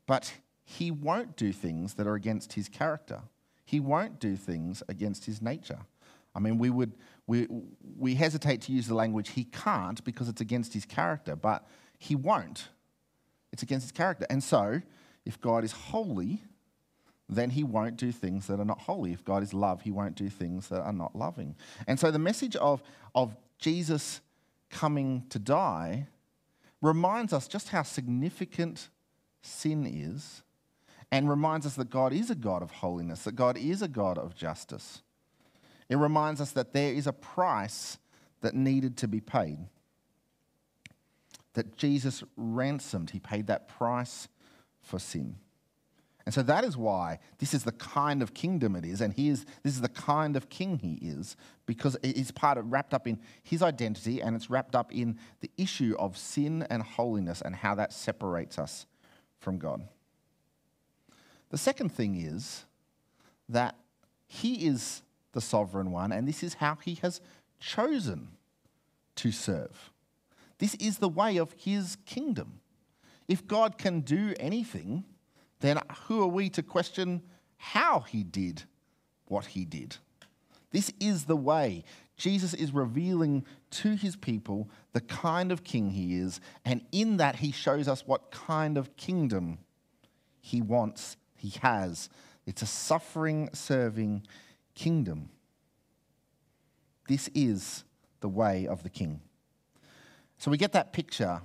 but 0.06 0.32
he 0.70 0.90
won't 0.90 1.34
do 1.34 1.50
things 1.50 1.94
that 1.94 2.06
are 2.06 2.14
against 2.14 2.52
his 2.52 2.68
character. 2.68 3.22
He 3.64 3.80
won't 3.80 4.20
do 4.20 4.36
things 4.36 4.82
against 4.86 5.24
his 5.24 5.40
nature. 5.40 5.78
I 6.34 6.40
mean, 6.40 6.58
we 6.58 6.68
would 6.68 6.92
we, 7.26 7.46
we 7.96 8.14
hesitate 8.14 8.60
to 8.62 8.72
use 8.72 8.86
the 8.86 8.94
language 8.94 9.30
he 9.30 9.44
can't 9.44 10.04
because 10.04 10.28
it's 10.28 10.42
against 10.42 10.74
his 10.74 10.84
character, 10.84 11.36
but 11.36 11.66
he 11.98 12.14
won't. 12.14 12.68
It's 13.50 13.62
against 13.62 13.84
his 13.84 13.92
character. 13.92 14.26
And 14.28 14.44
so, 14.44 14.82
if 15.24 15.40
God 15.40 15.64
is 15.64 15.72
holy, 15.72 16.42
then 17.30 17.48
he 17.48 17.64
won't 17.64 17.96
do 17.96 18.12
things 18.12 18.46
that 18.48 18.60
are 18.60 18.64
not 18.66 18.82
holy. 18.82 19.14
If 19.14 19.24
God 19.24 19.42
is 19.42 19.54
love, 19.54 19.80
he 19.80 19.90
won't 19.90 20.16
do 20.16 20.28
things 20.28 20.68
that 20.68 20.82
are 20.82 20.92
not 20.92 21.16
loving. 21.16 21.56
And 21.86 21.98
so 21.98 22.10
the 22.10 22.18
message 22.18 22.56
of, 22.56 22.82
of 23.14 23.34
Jesus 23.58 24.20
coming 24.68 25.24
to 25.30 25.38
die 25.38 26.08
reminds 26.82 27.32
us 27.32 27.48
just 27.48 27.70
how 27.70 27.84
significant 27.84 28.90
sin 29.40 29.86
is 29.86 30.42
and 31.10 31.28
reminds 31.28 31.66
us 31.66 31.74
that 31.76 31.90
God 31.90 32.12
is 32.12 32.30
a 32.30 32.34
God 32.34 32.62
of 32.62 32.70
holiness, 32.70 33.24
that 33.24 33.36
God 33.36 33.56
is 33.56 33.82
a 33.82 33.88
God 33.88 34.18
of 34.18 34.34
justice. 34.34 35.02
It 35.88 35.96
reminds 35.96 36.40
us 36.40 36.52
that 36.52 36.72
there 36.72 36.92
is 36.92 37.06
a 37.06 37.12
price 37.12 37.98
that 38.40 38.54
needed 38.54 38.96
to 38.98 39.08
be 39.08 39.20
paid. 39.20 39.58
That 41.54 41.76
Jesus 41.76 42.22
ransomed, 42.36 43.10
he 43.10 43.20
paid 43.20 43.46
that 43.46 43.68
price 43.68 44.28
for 44.82 44.98
sin. 44.98 45.36
And 46.26 46.34
so 46.34 46.42
that 46.42 46.62
is 46.62 46.76
why 46.76 47.20
this 47.38 47.54
is 47.54 47.64
the 47.64 47.72
kind 47.72 48.20
of 48.20 48.34
kingdom 48.34 48.76
it 48.76 48.84
is, 48.84 49.00
and 49.00 49.14
he 49.14 49.30
is, 49.30 49.46
this 49.62 49.72
is 49.72 49.80
the 49.80 49.88
kind 49.88 50.36
of 50.36 50.50
king 50.50 50.78
he 50.78 50.98
is, 51.00 51.36
because 51.64 51.96
it's 52.02 52.30
part 52.30 52.58
of 52.58 52.70
wrapped 52.70 52.92
up 52.92 53.06
in 53.06 53.18
his 53.42 53.62
identity 53.62 54.20
and 54.20 54.36
it's 54.36 54.50
wrapped 54.50 54.74
up 54.74 54.92
in 54.92 55.18
the 55.40 55.50
issue 55.56 55.96
of 55.98 56.18
sin 56.18 56.66
and 56.68 56.82
holiness 56.82 57.40
and 57.40 57.56
how 57.56 57.74
that 57.76 57.94
separates 57.94 58.58
us 58.58 58.84
from 59.40 59.56
God. 59.56 59.88
The 61.50 61.58
second 61.58 61.90
thing 61.90 62.20
is 62.20 62.64
that 63.48 63.74
he 64.26 64.66
is 64.66 65.02
the 65.32 65.40
sovereign 65.40 65.90
one, 65.90 66.12
and 66.12 66.28
this 66.28 66.42
is 66.42 66.54
how 66.54 66.76
he 66.84 66.94
has 66.96 67.20
chosen 67.58 68.28
to 69.16 69.32
serve. 69.32 69.90
This 70.58 70.74
is 70.76 70.98
the 70.98 71.08
way 71.08 71.36
of 71.36 71.54
his 71.56 71.96
kingdom. 72.04 72.60
If 73.26 73.46
God 73.46 73.78
can 73.78 74.00
do 74.00 74.34
anything, 74.38 75.04
then 75.60 75.80
who 76.06 76.22
are 76.22 76.28
we 76.28 76.50
to 76.50 76.62
question 76.62 77.22
how 77.56 78.00
he 78.00 78.22
did 78.22 78.64
what 79.26 79.46
he 79.46 79.64
did? 79.64 79.96
This 80.70 80.92
is 81.00 81.24
the 81.24 81.36
way. 81.36 81.84
Jesus 82.16 82.52
is 82.52 82.72
revealing 82.72 83.44
to 83.70 83.94
his 83.94 84.16
people 84.16 84.68
the 84.92 85.00
kind 85.00 85.52
of 85.52 85.64
king 85.64 85.90
he 85.90 86.16
is, 86.16 86.40
and 86.64 86.82
in 86.92 87.16
that 87.18 87.36
he 87.36 87.52
shows 87.52 87.88
us 87.88 88.06
what 88.06 88.30
kind 88.30 88.76
of 88.76 88.96
kingdom 88.96 89.58
he 90.40 90.60
wants, 90.60 91.16
he 91.38 91.58
has. 91.62 92.10
It's 92.46 92.62
a 92.62 92.66
suffering, 92.66 93.48
serving 93.52 94.26
kingdom. 94.74 95.30
This 97.08 97.30
is 97.34 97.84
the 98.20 98.28
way 98.28 98.66
of 98.66 98.82
the 98.82 98.90
king. 98.90 99.20
So 100.38 100.50
we 100.50 100.58
get 100.58 100.72
that 100.72 100.92
picture. 100.92 101.40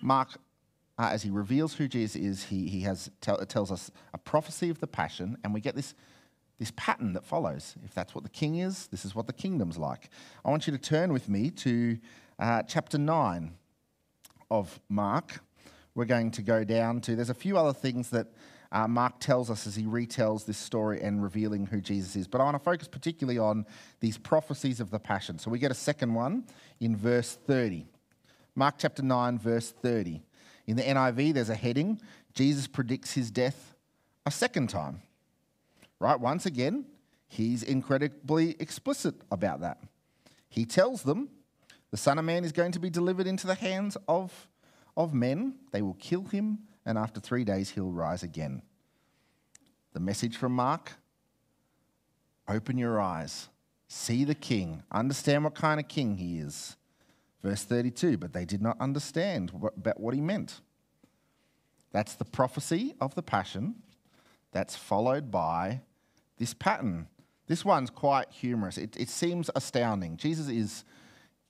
Mark 0.00 0.38
uh, 0.98 1.08
as 1.10 1.22
he 1.22 1.30
reveals 1.30 1.74
who 1.74 1.88
Jesus 1.88 2.16
is, 2.16 2.44
he, 2.44 2.68
he 2.68 2.80
has 2.82 3.10
tell, 3.20 3.38
tells 3.46 3.72
us 3.72 3.90
a 4.12 4.18
prophecy 4.18 4.68
of 4.68 4.78
the 4.80 4.86
passion, 4.86 5.36
and 5.42 5.54
we 5.54 5.60
get 5.60 5.74
this, 5.74 5.94
this 6.58 6.72
pattern 6.76 7.12
that 7.14 7.24
follows. 7.24 7.74
If 7.84 7.94
that's 7.94 8.14
what 8.14 8.24
the 8.24 8.30
king 8.30 8.56
is, 8.56 8.88
this 8.88 9.04
is 9.04 9.14
what 9.14 9.26
the 9.26 9.32
kingdom's 9.32 9.78
like. 9.78 10.10
I 10.44 10.50
want 10.50 10.66
you 10.66 10.72
to 10.72 10.78
turn 10.78 11.12
with 11.12 11.28
me 11.28 11.50
to 11.50 11.98
uh, 12.38 12.62
chapter 12.64 12.98
9 12.98 13.52
of 14.50 14.80
Mark. 14.88 15.40
We're 15.94 16.06
going 16.06 16.30
to 16.32 16.42
go 16.42 16.64
down 16.64 17.00
to, 17.02 17.16
there's 17.16 17.30
a 17.30 17.34
few 17.34 17.58
other 17.58 17.72
things 17.72 18.10
that 18.10 18.28
uh, 18.70 18.88
Mark 18.88 19.20
tells 19.20 19.50
us 19.50 19.66
as 19.66 19.76
he 19.76 19.84
retells 19.84 20.46
this 20.46 20.56
story 20.56 21.02
and 21.02 21.22
revealing 21.22 21.66
who 21.66 21.80
Jesus 21.80 22.16
is. 22.16 22.26
But 22.26 22.40
I 22.40 22.44
want 22.44 22.54
to 22.54 22.62
focus 22.62 22.88
particularly 22.88 23.38
on 23.38 23.66
these 24.00 24.16
prophecies 24.16 24.80
of 24.80 24.90
the 24.90 24.98
Passion. 24.98 25.38
So 25.38 25.50
we 25.50 25.58
get 25.58 25.70
a 25.70 25.74
second 25.74 26.14
one 26.14 26.44
in 26.80 26.96
verse 26.96 27.38
30. 27.46 27.86
Mark 28.54 28.76
chapter 28.78 29.02
9, 29.02 29.38
verse 29.38 29.70
30. 29.70 30.22
In 30.66 30.76
the 30.76 30.82
NIV, 30.82 31.34
there's 31.34 31.50
a 31.50 31.54
heading 31.54 32.00
Jesus 32.34 32.66
predicts 32.66 33.12
his 33.12 33.30
death 33.30 33.74
a 34.24 34.30
second 34.30 34.70
time. 34.70 35.02
Right? 35.98 36.18
Once 36.18 36.46
again, 36.46 36.86
he's 37.28 37.62
incredibly 37.62 38.56
explicit 38.58 39.14
about 39.30 39.60
that. 39.60 39.78
He 40.48 40.64
tells 40.64 41.02
them 41.02 41.28
the 41.90 41.96
Son 41.96 42.18
of 42.18 42.24
Man 42.24 42.44
is 42.44 42.52
going 42.52 42.72
to 42.72 42.78
be 42.78 42.90
delivered 42.90 43.26
into 43.26 43.46
the 43.46 43.54
hands 43.54 43.96
of, 44.08 44.48
of 44.96 45.14
men. 45.14 45.56
They 45.70 45.82
will 45.82 45.94
kill 45.94 46.24
him, 46.24 46.60
and 46.84 46.98
after 46.98 47.20
three 47.20 47.44
days, 47.44 47.70
he'll 47.70 47.92
rise 47.92 48.22
again. 48.22 48.62
The 49.92 50.00
message 50.00 50.36
from 50.36 50.52
Mark 50.52 50.92
open 52.48 52.76
your 52.76 53.00
eyes, 53.00 53.48
see 53.88 54.24
the 54.24 54.34
king, 54.34 54.82
understand 54.90 55.44
what 55.44 55.54
kind 55.54 55.78
of 55.78 55.88
king 55.88 56.16
he 56.16 56.38
is. 56.38 56.76
Verse 57.42 57.64
32 57.64 58.18
But 58.18 58.32
they 58.32 58.44
did 58.44 58.62
not 58.62 58.80
understand 58.80 59.50
what, 59.50 59.76
about 59.76 60.00
what 60.00 60.14
he 60.14 60.20
meant. 60.20 60.60
That's 61.92 62.14
the 62.14 62.24
prophecy 62.24 62.94
of 63.00 63.14
the 63.14 63.22
Passion 63.22 63.76
that's 64.52 64.76
followed 64.76 65.30
by 65.30 65.80
this 66.38 66.54
pattern. 66.54 67.08
This 67.46 67.64
one's 67.64 67.90
quite 67.90 68.30
humorous. 68.30 68.78
It, 68.78 68.96
it 68.96 69.08
seems 69.08 69.50
astounding. 69.54 70.16
Jesus 70.16 70.48
is, 70.48 70.84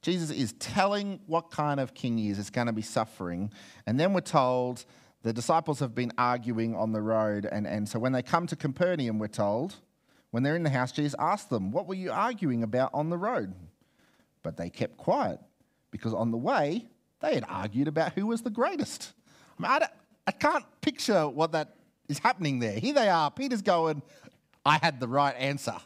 Jesus 0.03 0.31
is 0.31 0.53
telling 0.55 1.21
what 1.27 1.51
kind 1.51 1.81
of 1.81 1.95
king 1.95 2.19
he 2.19 2.29
is. 2.29 2.39
It's 2.39 2.51
going 2.51 2.67
to 2.67 2.73
be 2.73 2.83
suffering. 2.83 3.53
And 3.87 3.99
then 3.99 4.13
we're 4.13 4.21
told 4.21 4.85
the 5.23 5.33
disciples 5.33 5.79
have 5.79 5.95
been 5.95 6.13
arguing 6.19 6.75
on 6.75 6.93
the 6.93 7.01
road. 7.01 7.47
And, 7.51 7.67
and 7.67 7.89
so 7.89 7.99
when 7.99 8.13
they 8.13 8.23
come 8.23 8.47
to 8.49 8.57
Capernaum, 8.57 9.19
we're 9.19 9.29
told, 9.29 9.77
when 10.33 10.43
they're 10.43 10.57
in 10.57 10.65
the 10.65 10.71
house, 10.71 10.91
Jesus 10.91 11.15
asked 11.19 11.51
them, 11.51 11.71
What 11.71 11.87
were 11.87 11.95
you 11.95 12.11
arguing 12.11 12.63
about 12.65 12.91
on 12.93 13.11
the 13.11 13.19
road? 13.19 13.55
But 14.43 14.57
they 14.57 14.71
kept 14.71 14.97
quiet 14.97 15.39
because 15.93 16.13
on 16.13 16.33
the 16.33 16.37
way, 16.37 16.87
they 17.21 17.35
had 17.35 17.45
argued 17.49 17.87
about 17.87 18.15
who 18.15 18.27
was 18.27 18.43
the 18.43 18.51
greatest. 18.51 19.13
I, 19.59 19.63
mean, 19.63 19.71
I, 19.71 19.89
I 20.27 20.33
can't 20.33 20.65
picture 20.81 21.29
what 21.29 21.53
that 21.53 21.77
is 22.09 22.19
happening 22.19 22.59
there. 22.59 22.79
Here 22.79 22.95
they 22.95 23.09
are. 23.09 23.31
Peter's 23.31 23.63
going, 23.63 24.03
I 24.65 24.79
had 24.83 24.99
the 24.99 25.07
right 25.07 25.37
answer. 25.37 25.77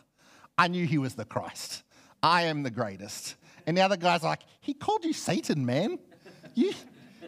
I 0.56 0.68
knew 0.68 0.86
he 0.86 0.96
was 0.96 1.14
the 1.14 1.26
Christ. 1.26 1.82
I 2.22 2.42
am 2.42 2.62
the 2.62 2.70
greatest. 2.70 3.36
And 3.66 3.76
the 3.76 3.82
other 3.82 3.96
guy's 3.96 4.22
like, 4.22 4.42
he 4.60 4.74
called 4.74 5.04
you 5.04 5.12
Satan, 5.12 5.66
man. 5.66 5.98
You, 6.54 6.72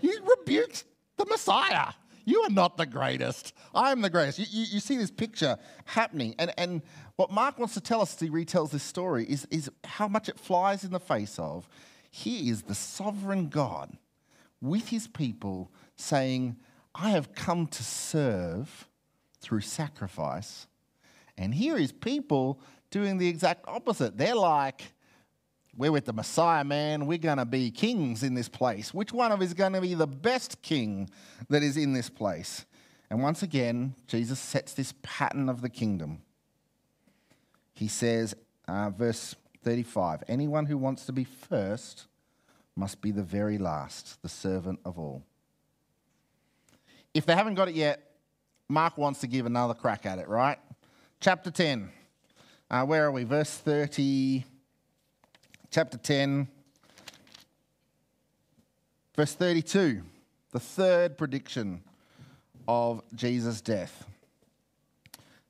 you 0.01 0.21
rebuked 0.25 0.85
the 1.17 1.27
Messiah. 1.27 1.93
You 2.25 2.43
are 2.43 2.51
not 2.51 2.77
the 2.77 2.87
greatest. 2.87 3.55
I 3.75 3.91
am 3.91 4.03
the 4.03 4.11
greatest. 4.11 4.39
You, 4.39 4.47
you, 4.51 4.67
you, 4.73 4.81
see 4.81 4.97
this 4.97 5.11
picture 5.11 5.57
happening. 5.87 6.35
And, 6.39 6.53
and 6.59 6.83
what 7.17 7.31
Mark 7.31 7.59
wants 7.59 7.75
to 7.75 7.81
tell 7.81 8.03
us 8.03 8.15
as 8.15 8.21
he 8.21 8.29
retells 8.29 8.71
this 8.71 8.83
story 8.83 9.25
is, 9.25 9.47
is 9.51 9.71
how 9.85 10.09
much 10.09 10.29
it 10.29 10.39
flies 10.39 10.85
in 10.85 10.93
the 10.93 11.01
face 11.01 11.39
of 11.39 11.69
he 12.11 12.51
is 12.51 12.63
the 12.63 12.75
sovereign 12.75 13.49
God 13.49 13.97
with 14.61 14.89
his 14.89 15.09
people 15.09 15.71
saying, 15.97 16.57
I 16.95 17.11
have 17.11 17.33
come 17.33 17.67
to 17.67 17.83
serve 17.83 18.89
through 19.41 19.61
sacrifice. 19.61 20.67
And 21.37 21.55
here 21.55 21.77
is 21.77 21.93
people 21.93 22.61
doing 22.91 23.19
the 23.19 23.29
exact 23.29 23.65
opposite. 23.69 24.17
They're 24.17 24.35
like, 24.35 24.93
we're 25.79 25.93
with 25.93 26.07
the 26.07 26.13
Messiah, 26.13 26.65
man. 26.65 27.07
We're 27.07 27.19
going 27.19 27.39
to 27.39 27.45
be 27.45 27.71
kings 27.71 28.25
in 28.25 28.35
this 28.35 28.49
place. 28.49 28.93
Which 28.93 29.13
one 29.13 29.31
of 29.31 29.41
us 29.41 29.47
is 29.47 29.55
going 29.55 29.75
to 29.75 29.81
be 29.81 29.95
the 29.95 30.09
best 30.09 30.61
king 30.61 31.09
that 31.49 31.63
is 31.63 31.77
in 31.77 31.93
this 31.93 32.11
place? 32.11 32.67
And 33.09 33.23
once 33.23 33.45
again, 33.45 33.95
Jesus 34.09 34.41
sets 34.41 34.75
this 34.75 34.93
pattern 35.03 35.49
of 35.49 35.63
the 35.63 35.71
kingdom. 35.71 36.19
He 37.75 37.87
says, 37.87 38.35
uh, 38.67 38.91
verse 38.91 39.37
35 39.63 40.25
Anyone 40.27 40.67
who 40.67 40.77
wants 40.77 41.07
to 41.07 41.13
be 41.13 41.23
first 41.23 42.07
must 42.75 43.01
be 43.01 43.13
the 43.13 43.23
very 43.23 43.57
last, 43.57 44.21
the 44.21 44.29
servant 44.29 44.81
of 44.85 44.99
all. 44.99 45.23
If 47.15 47.25
they 47.25 47.37
haven't 47.37 47.55
got 47.55 47.69
it 47.69 47.77
yet, 47.77 48.03
Mark 48.69 48.99
wants 48.99 49.21
to 49.21 49.29
give 49.29 49.47
another 49.47 49.75
crack 49.75 50.07
at 50.07 50.19
it, 50.19 50.27
right? 50.29 50.59
Chapter 51.21 51.53
10. 51.53 51.89
Uh, 52.69 52.85
where 52.85 53.07
are 53.07 53.13
we? 53.13 53.23
Verse 53.23 53.51
30. 53.51 54.45
Chapter 55.71 55.99
10. 55.99 56.49
Verse 59.15 59.35
32. 59.35 60.03
The 60.53 60.61
third 60.61 61.19
prediction 61.19 61.83
of 62.67 63.03
Jesus' 63.15 63.61
death. 63.61 64.05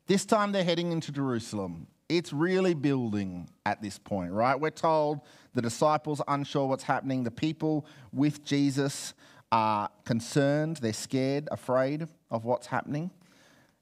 This 0.06 0.24
time 0.24 0.52
they're 0.52 0.64
heading 0.64 0.92
into 0.92 1.12
Jerusalem 1.12 1.86
it's 2.08 2.32
really 2.32 2.74
building 2.74 3.48
at 3.66 3.82
this 3.82 3.98
point, 3.98 4.32
right? 4.32 4.58
We're 4.58 4.70
told 4.70 5.20
the 5.54 5.62
disciples 5.62 6.20
are 6.20 6.34
unsure 6.34 6.66
what's 6.66 6.84
happening. 6.84 7.22
The 7.22 7.30
people 7.30 7.86
with 8.12 8.44
Jesus 8.44 9.14
are 9.52 9.90
concerned, 10.04 10.78
they're 10.78 10.92
scared, 10.92 11.48
afraid 11.50 12.06
of 12.30 12.44
what's 12.44 12.66
happening. 12.66 13.10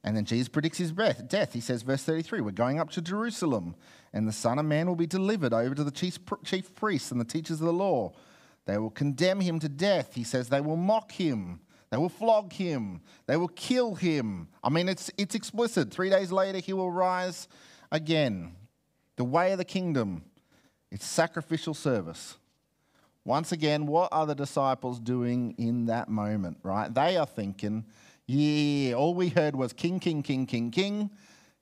And 0.03 0.17
then 0.17 0.25
Jesus 0.25 0.49
predicts 0.49 0.79
his 0.79 0.93
death. 0.93 1.53
He 1.53 1.61
says, 1.61 1.83
verse 1.83 2.03
33, 2.05 2.41
We're 2.41 2.53
going 2.53 2.79
up 2.79 2.91
to 2.91 3.03
Jerusalem, 3.03 3.75
and 4.17 4.27
the 4.27 4.33
Son 4.33 4.59
of 4.59 4.65
Man 4.65 4.87
will 4.87 4.97
be 4.97 5.07
delivered 5.07 5.53
over 5.53 5.75
to 5.75 5.85
the 5.85 5.91
chief, 5.91 6.19
chief 6.43 6.75
priests 6.75 7.13
and 7.13 7.21
the 7.21 7.25
teachers 7.25 7.61
of 7.61 7.67
the 7.67 7.73
law. 7.73 8.15
They 8.65 8.79
will 8.79 8.89
condemn 8.89 9.41
him 9.41 9.59
to 9.59 9.69
death. 9.69 10.15
He 10.15 10.25
says, 10.25 10.49
They 10.49 10.63
will 10.63 10.79
mock 10.79 11.13
him. 11.13 11.61
They 11.91 11.99
will 11.99 12.09
flog 12.09 12.55
him. 12.55 13.03
They 13.27 13.37
will 13.37 13.49
kill 13.49 13.95
him. 13.95 14.49
I 14.65 14.71
mean, 14.71 14.89
it's, 14.89 15.11
it's 15.19 15.35
explicit. 15.35 15.91
Three 15.91 16.09
days 16.09 16.33
later, 16.33 16.61
he 16.61 16.73
will 16.73 16.91
rise 16.91 17.47
again. 17.93 18.57
The 19.17 19.25
way 19.25 19.53
of 19.53 19.59
the 19.59 19.67
kingdom, 19.67 20.25
it's 20.91 21.05
sacrificial 21.05 21.75
service. 21.75 22.39
Once 23.27 23.53
again, 23.53 23.87
what 23.87 24.09
are 24.13 24.25
the 24.25 24.35
disciples 24.35 24.99
doing 24.99 25.55
in 25.59 25.87
that 25.87 26.09
moment, 26.09 26.57
right? 26.63 26.93
They 26.93 27.19
are 27.19 27.27
thinking, 27.27 27.85
Yeah, 28.27 28.95
all 28.95 29.15
we 29.15 29.29
heard 29.29 29.55
was 29.55 29.75
king, 29.75 30.01
king, 30.01 30.23
king, 30.23 30.47
king, 30.47 30.71
king. 30.71 31.11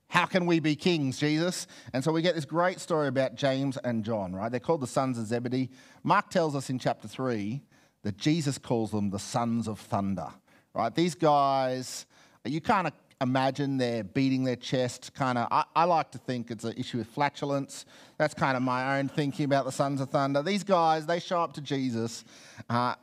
How 0.09 0.27
can 0.27 0.47
we 0.47 0.61
be 0.61 0.77
kings, 0.77 1.19
Jesus? 1.19 1.67
And 1.93 2.05
so 2.05 2.13
we 2.13 2.23
get 2.23 2.35
this 2.35 2.45
great 2.45 2.81
story 2.81 3.09
about 3.09 3.35
James 3.35 3.77
and 3.79 4.05
John, 4.05 4.35
right? 4.35 4.51
They're 4.51 4.61
called 4.61 4.81
the 4.81 4.87
sons 4.87 5.19
of 5.19 5.27
Zebedee. 5.27 5.71
Mark 6.03 6.31
tells 6.31 6.55
us 6.55 6.71
in 6.71 6.79
chapter 6.79 7.09
3 7.09 7.61
that 8.03 8.17
Jesus 8.17 8.59
calls 8.59 8.91
them 8.91 9.11
the 9.11 9.19
sons 9.19 9.67
of 9.67 9.81
thunder, 9.81 10.29
right? 10.75 10.95
These 10.95 11.15
guys, 11.15 12.07
you 12.45 12.61
kind 12.61 12.87
of 12.87 12.93
imagine 13.21 13.79
they're 13.79 14.05
beating 14.05 14.45
their 14.45 14.57
chest, 14.57 15.15
kind 15.15 15.39
of. 15.39 15.49
I, 15.51 15.65
I, 15.75 15.85
like 15.85 16.11
to 16.13 16.19
think 16.19 16.51
it's 16.51 16.65
an 16.65 16.75
issue 16.77 16.99
with 16.99 17.09
flatulence. 17.09 17.87
That's 18.19 18.35
kind 18.35 18.57
of 18.57 18.63
my 18.63 18.99
own 18.99 19.09
thinking 19.09 19.47
about 19.47 19.65
the 19.65 19.73
sons 19.73 20.01
of 20.01 20.11
thunder. 20.11 20.43
These 20.43 20.65
guys, 20.65 21.07
they 21.07 21.21
show 21.21 21.41
up 21.41 21.55
to 21.55 21.61
Jesus. 21.61 22.25
Uh, 22.69 22.95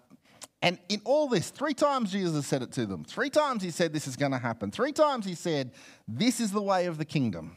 and 0.62 0.78
in 0.90 1.02
all 1.06 1.28
this, 1.28 1.50
three 1.50 1.74
times 1.74 2.12
Jesus 2.12 2.46
said 2.46 2.62
it 2.62 2.72
to 2.74 2.86
them. 2.86 3.04
Three 3.04 3.30
times 3.30 3.64
he 3.64 3.72
said 3.72 3.94
this 3.94 4.08
is 4.08 4.16
going 4.16 4.32
to 4.32 4.38
happen. 4.38 4.70
Three 4.70 4.92
times 4.92 5.26
he 5.26 5.34
said, 5.34 5.72
This 6.08 6.40
is 6.40 6.52
the 6.52 6.62
way 6.62 6.86
of 6.86 6.98
the 6.98 7.06
kingdom. 7.06 7.56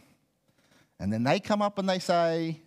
And 0.98 1.12
then 1.12 1.22
they 1.22 1.38
come 1.38 1.60
up 1.60 1.78
and 1.78 1.88
they 1.88 1.98
say, 1.98 2.62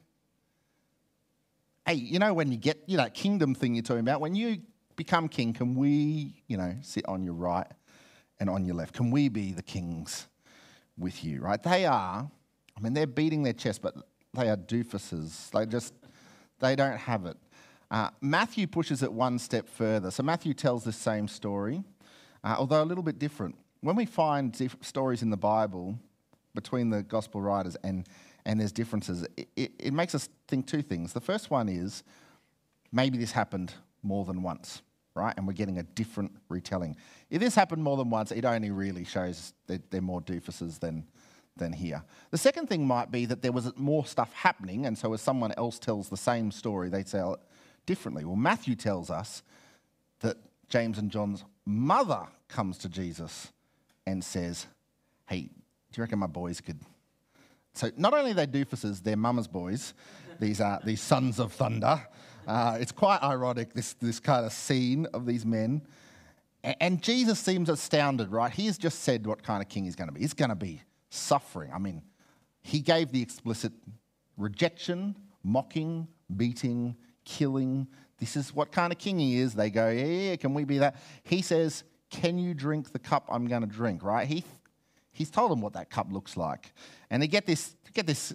Hey, 1.86 1.96
you 1.96 2.20
know, 2.20 2.34
when 2.34 2.52
you 2.52 2.58
get, 2.58 2.84
you 2.86 2.98
know, 2.98 3.10
kingdom 3.10 3.56
thing 3.56 3.74
you're 3.74 3.82
talking 3.82 4.02
about, 4.02 4.22
when 4.22 4.36
you 4.36 4.58
become 4.96 5.28
king, 5.28 5.54
can 5.54 5.74
we, 5.74 6.44
you 6.48 6.58
know, 6.58 6.76
sit 6.82 7.08
on 7.08 7.24
your 7.24 7.34
right 7.34 7.68
and 8.40 8.50
on 8.50 8.66
your 8.66 8.76
left? 8.76 8.94
Can 8.94 9.10
we 9.10 9.30
be 9.30 9.54
the 9.54 9.64
kings 9.64 10.28
with 10.98 11.24
you, 11.24 11.42
right? 11.42 11.62
They 11.64 11.86
are, 11.86 12.30
I 12.76 12.80
mean, 12.82 12.94
they're 12.94 13.08
beating 13.08 13.42
their 13.42 13.54
chest, 13.54 13.82
but 13.82 13.96
they 14.34 14.50
are 14.50 14.58
doofuses. 14.58 15.50
They 15.50 15.66
just, 15.66 15.94
they 16.60 16.76
don't 16.76 16.98
have 16.98 17.26
it. 17.26 17.38
Uh, 17.90 18.10
Matthew 18.22 18.68
pushes 18.68 19.02
it 19.02 19.12
one 19.12 19.40
step 19.40 19.68
further. 19.68 20.12
So 20.12 20.24
Matthew 20.24 20.54
tells 20.54 20.84
the 20.84 20.92
same 20.92 21.28
story, 21.28 21.84
uh, 22.44 22.56
although 22.58 22.84
a 22.84 22.86
little 22.86 23.04
bit 23.04 23.18
different. 23.18 23.56
When 23.82 23.96
we 23.96 24.06
find 24.06 24.52
diff- 24.52 24.78
stories 24.82 25.22
in 25.22 25.30
the 25.30 25.38
Bible 25.38 25.98
between 26.54 26.90
the 26.90 27.04
gospel 27.04 27.42
writers 27.42 27.78
and, 27.84 28.06
and 28.46 28.60
there's 28.60 28.72
differences, 28.72 29.26
it, 29.38 29.48
it, 29.56 29.72
it 29.80 29.94
makes 29.94 30.16
us 30.16 30.28
think 30.48 30.68
two 30.68 30.82
things. 30.82 31.14
The 31.14 31.22
first 31.22 31.50
one 31.50 31.70
is 31.70 32.04
maybe 32.92 33.18
this 33.18 33.32
happened 33.32 33.74
more 34.04 34.26
than 34.26 34.42
once, 34.44 34.82
right? 35.16 35.34
And 35.38 35.48
we're 35.48 35.54
getting 35.54 35.78
a 35.78 35.84
different 35.84 36.32
retelling. 36.50 36.98
If 37.30 37.40
this 37.40 37.56
happened 37.56 37.84
more 37.84 37.96
than 37.96 38.10
once, 38.10 38.32
it 38.32 38.44
only 38.44 38.72
really 38.72 39.06
shows 39.06 39.54
that 39.68 39.92
they're 39.92 40.02
more 40.02 40.22
doofuses 40.22 40.80
than, 40.80 41.06
than 41.56 41.72
here. 41.72 42.04
The 42.32 42.38
second 42.38 42.68
thing 42.68 42.86
might 42.86 43.12
be 43.12 43.26
that 43.28 43.42
there 43.42 43.54
was 43.54 43.72
more 43.78 44.06
stuff 44.06 44.34
happening, 44.34 44.86
and 44.86 44.98
so 44.98 45.14
as 45.14 45.22
someone 45.22 45.54
else 45.58 45.80
tells 45.80 46.10
the 46.10 46.18
same 46.18 46.52
story, 46.52 46.90
they 46.90 47.04
tell 47.04 47.40
differently. 47.88 48.24
Well, 48.24 48.36
Matthew 48.36 48.76
tells 48.76 49.10
us 49.10 49.42
that 50.20 50.38
James 50.70 51.00
and 51.00 51.10
John's 51.10 51.44
mother 51.66 52.28
comes 52.48 52.78
to 52.80 52.90
Jesus 52.90 53.52
and 54.06 54.24
says, 54.24 54.68
Hey, 55.28 55.42
do 55.42 55.50
you 55.96 56.04
reckon 56.04 56.20
my 56.20 56.28
boys 56.28 56.62
could? 56.62 56.80
So 57.74 57.90
not 57.98 58.14
only 58.14 58.32
are 58.32 58.34
they 58.36 58.48
doofuses, 58.48 59.04
they're 59.04 59.18
mama's 59.18 59.48
boys, 59.48 59.94
these, 60.40 60.62
are, 60.62 60.80
these 60.84 61.02
sons 61.02 61.40
of 61.40 61.54
thunder. 61.54 62.02
Uh, 62.48 62.78
it's 62.80 62.92
quite 62.92 63.22
ironic, 63.22 63.74
this, 63.74 63.94
this 63.94 64.20
kind 64.20 64.46
of 64.46 64.54
scene 64.54 65.06
of 65.14 65.26
these 65.26 65.46
men. 65.46 65.82
And 66.64 67.02
Jesus 67.02 67.40
seems 67.40 67.70
astounded, 67.70 68.32
right? 68.32 68.52
He 68.52 68.66
has 68.66 68.78
just 68.78 69.00
said 69.04 69.28
what 69.28 69.44
kind 69.44 69.62
of 69.62 69.70
king 69.70 69.84
he's 69.84 69.96
going 69.96 70.08
to 70.08 70.14
be. 70.14 70.22
He's 70.22 70.34
going 70.34 70.50
to 70.50 70.56
be 70.56 70.82
suffering. 71.10 71.72
I 71.74 71.78
mean, 71.78 72.02
he 72.62 72.80
gave 72.80 73.12
the 73.12 73.22
explicit 73.22 73.72
rejection, 74.38 75.16
mocking, 75.44 76.08
beating, 76.36 76.96
killing. 77.28 77.88
This 78.18 78.36
is 78.36 78.56
what 78.56 78.72
kind 78.72 78.92
of 78.92 78.98
king 78.98 79.20
he 79.20 79.38
is. 79.38 79.54
They 79.54 79.70
go, 79.70 79.90
yeah, 79.90 80.06
yeah, 80.06 80.36
can 80.38 80.54
we 80.54 80.64
be 80.64 80.80
that? 80.80 80.96
He 81.24 81.42
says, 81.44 81.84
can 82.10 82.40
you 82.40 82.54
drink 82.54 82.92
the 82.92 83.00
cup 83.00 83.28
I'm 83.30 83.46
going 83.48 83.62
to 83.62 83.68
drink, 83.68 84.02
right? 84.02 84.28
He, 84.28 84.44
he's 85.12 85.30
told 85.30 85.52
them 85.52 85.62
what 85.62 85.74
that 85.74 85.90
cup 85.90 86.08
looks 86.10 86.38
like. 86.38 86.74
And 87.10 87.22
they 87.22 87.28
get 87.28 87.46
this, 87.46 87.76
get 87.94 88.08
this 88.08 88.34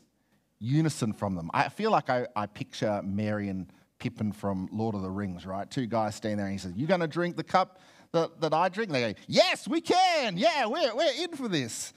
unison 0.61 1.13
from 1.13 1.35
them. 1.35 1.51
I 1.53 1.71
feel 1.71 1.91
like 1.91 2.11
I, 2.11 2.27
I 2.37 2.47
picture 2.47 3.01
Merry 3.03 3.49
and 3.49 3.73
Pippin 3.99 4.31
from 4.31 4.69
Lord 4.71 4.95
of 4.95 5.03
the 5.03 5.11
Rings, 5.11 5.47
right? 5.47 5.69
Two 5.69 5.87
guys 5.87 6.15
standing 6.15 6.37
there 6.37 6.47
and 6.47 6.53
he 6.53 6.59
says, 6.59 6.75
you 6.77 6.87
going 6.87 7.01
to 7.01 7.09
drink 7.09 7.37
the 7.37 7.45
cup 7.45 7.81
that, 8.13 8.41
that 8.41 8.53
I 8.53 8.69
drink? 8.69 8.93
They 8.93 9.13
go, 9.13 9.19
yes, 9.27 9.67
we 9.67 9.81
can. 9.81 10.37
Yeah, 10.37 10.67
we're, 10.67 10.95
we're 10.95 11.25
in 11.25 11.35
for 11.35 11.49
this. 11.49 11.95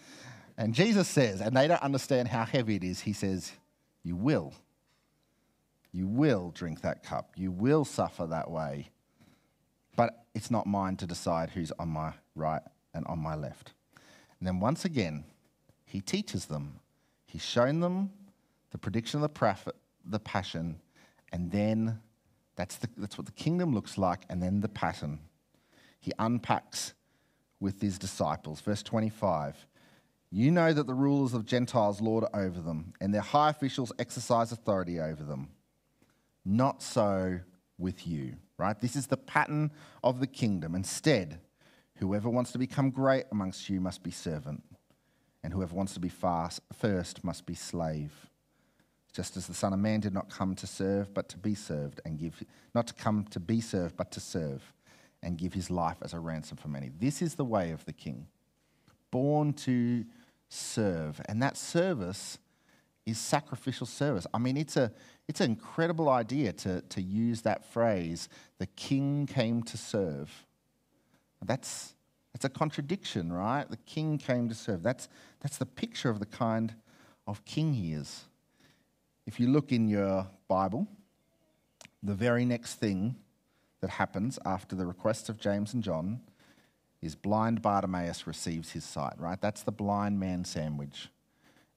And 0.58 0.74
Jesus 0.74 1.10
says, 1.10 1.42
and 1.42 1.56
they 1.56 1.68
don't 1.68 1.82
understand 1.84 2.30
how 2.30 2.46
heavy 2.46 2.78
it 2.78 2.84
is, 2.84 3.02
he 3.02 3.12
says, 3.12 3.52
you 4.04 4.16
will. 4.16 4.54
You 5.96 6.08
will 6.08 6.52
drink 6.54 6.82
that 6.82 7.04
cup. 7.04 7.32
You 7.38 7.52
will 7.52 7.86
suffer 7.86 8.28
that 8.28 8.52
way. 8.52 8.90
But 9.96 10.26
it's 10.34 10.52
not 10.52 10.68
mine 10.68 10.98
to 10.98 11.08
decide 11.08 11.52
who's 11.52 11.72
on 11.80 11.88
my 11.88 12.12
right 12.36 12.62
and 12.94 13.08
on 13.08 13.20
my 13.20 13.36
left. 13.36 13.72
And 14.38 14.46
then 14.46 14.60
once 14.60 14.84
again, 14.84 15.24
he 15.86 16.02
teaches 16.02 16.48
them. 16.48 16.82
He's 17.26 17.46
shown 17.46 17.80
them 17.80 18.12
the 18.72 18.78
prediction 18.78 19.20
of 19.20 19.22
the 19.22 19.30
prophet, 19.30 19.74
the 20.04 20.20
passion, 20.20 20.82
and 21.32 21.50
then 21.50 22.02
that's, 22.58 22.76
the, 22.76 22.90
that's 22.98 23.18
what 23.18 23.26
the 23.26 23.32
kingdom 23.32 23.74
looks 23.74 23.98
like, 23.98 24.24
and 24.30 24.44
then 24.44 24.60
the 24.60 24.68
pattern. 24.68 25.20
He 26.02 26.12
unpacks 26.20 26.94
with 27.62 27.82
his 27.82 27.98
disciples. 27.98 28.60
Verse 28.60 28.84
25 28.84 29.66
You 30.30 30.52
know 30.52 30.74
that 30.74 30.88
the 30.88 30.94
rulers 30.94 31.34
of 31.34 31.46
Gentiles 31.46 32.02
lord 32.02 32.26
over 32.34 32.60
them, 32.60 32.92
and 33.00 33.14
their 33.14 33.22
high 33.22 33.52
officials 33.52 33.94
exercise 33.98 34.52
authority 34.52 35.00
over 35.00 35.24
them. 35.24 35.52
Not 36.46 36.84
so 36.84 37.40
with 37.78 38.08
you, 38.08 38.36
right? 38.58 38.80
This 38.80 38.96
is 38.96 39.08
the 39.08 39.18
pattern 39.18 39.72
of 40.04 40.20
the 40.20 40.28
kingdom. 40.28 40.76
Instead, 40.76 41.40
whoever 41.98 42.30
wants 42.30 42.52
to 42.52 42.60
become 42.60 42.92
great 42.92 43.26
amongst 43.32 43.68
you 43.70 43.82
must 43.82 44.04
be 44.04 44.12
servant, 44.12 44.64
and 45.44 45.52
whoever 45.52 45.76
wants 45.76 45.94
to 45.96 46.00
be 46.00 46.10
fast, 46.10 46.62
first 46.74 47.24
must 47.24 47.46
be 47.46 47.56
slave. 47.56 48.14
Just 49.12 49.38
as 49.38 49.48
the 49.48 49.54
Son 49.54 49.74
of 49.74 49.80
Man 49.80 50.02
did 50.02 50.14
not 50.14 50.30
come 50.30 50.56
to 50.56 50.68
serve, 50.68 51.14
but 51.14 51.30
to 51.30 51.38
be 51.38 51.56
served, 51.56 52.02
and 52.06 52.20
give, 52.20 52.44
not 52.74 52.88
to 52.88 52.94
come 52.94 53.26
to 53.32 53.40
be 53.40 53.62
served, 53.62 53.98
but 53.98 54.12
to 54.12 54.20
serve, 54.20 54.74
and 55.24 55.38
give 55.38 55.54
his 55.54 55.72
life 55.72 55.98
as 56.04 56.14
a 56.14 56.20
ransom 56.20 56.58
for 56.58 56.68
many. 56.68 56.92
This 57.00 57.22
is 57.22 57.36
the 57.36 57.46
way 57.46 57.72
of 57.72 57.86
the 57.86 57.94
king, 57.94 58.28
born 59.10 59.54
to 59.54 60.06
serve. 60.50 61.22
And 61.28 61.42
that 61.42 61.58
service 61.58 62.38
is 63.06 63.20
sacrificial 63.20 63.86
service. 63.86 64.26
I 64.34 64.40
mean, 64.40 64.58
it's, 64.58 64.78
a, 64.78 64.92
it's 65.28 65.42
an 65.42 65.52
incredible 65.52 66.10
idea 66.10 66.54
to, 66.54 66.82
to 66.82 67.02
use 67.02 67.42
that 67.44 67.66
phrase, 67.66 68.30
the 68.58 68.66
king 68.66 69.28
came 69.28 69.62
to 69.64 69.78
serve. 69.78 70.46
That's, 71.44 71.94
that's 72.34 72.46
a 72.46 72.50
contradiction, 72.50 73.32
right? 73.32 73.70
The 73.70 73.78
king 73.78 74.18
came 74.18 74.50
to 74.50 74.56
serve. 74.56 74.82
That's, 74.82 75.08
that's 75.42 75.58
the 75.58 75.66
picture 75.66 76.10
of 76.10 76.20
the 76.20 76.26
kind 76.26 76.74
of 77.28 77.46
king 77.46 77.74
he 77.74 77.94
is. 77.94 78.26
If 79.28 79.40
you 79.40 79.50
look 79.50 79.72
in 79.72 79.88
your 79.88 80.28
Bible, 80.48 80.88
the 82.02 82.14
very 82.14 82.46
next 82.46 82.76
thing 82.76 83.16
that 83.82 83.92
happens 83.92 84.40
after 84.46 84.76
the 84.76 84.86
request 84.86 85.30
of 85.30 85.40
James 85.40 85.74
and 85.74 85.84
John 85.84 86.22
is 87.02 87.16
blind 87.16 87.62
Bartimaeus 87.62 88.26
receives 88.26 88.72
his 88.72 88.84
sight, 88.84 89.14
right? 89.20 89.40
That's 89.40 89.64
the 89.64 89.72
blind 89.72 90.20
man 90.20 90.44
sandwich. 90.44 91.10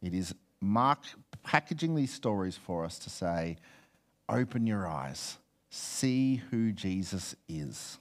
It 0.01 0.15
is 0.15 0.35
Mark 0.61 1.05
packaging 1.43 1.95
these 1.95 2.13
stories 2.13 2.57
for 2.57 2.85
us 2.85 2.99
to 3.01 3.11
say, 3.11 3.57
open 4.29 4.67
your 4.67 4.87
eyes, 4.87 5.39
see 5.71 6.43
who 6.51 6.73
Jesus 6.73 7.35
is. 7.49 7.99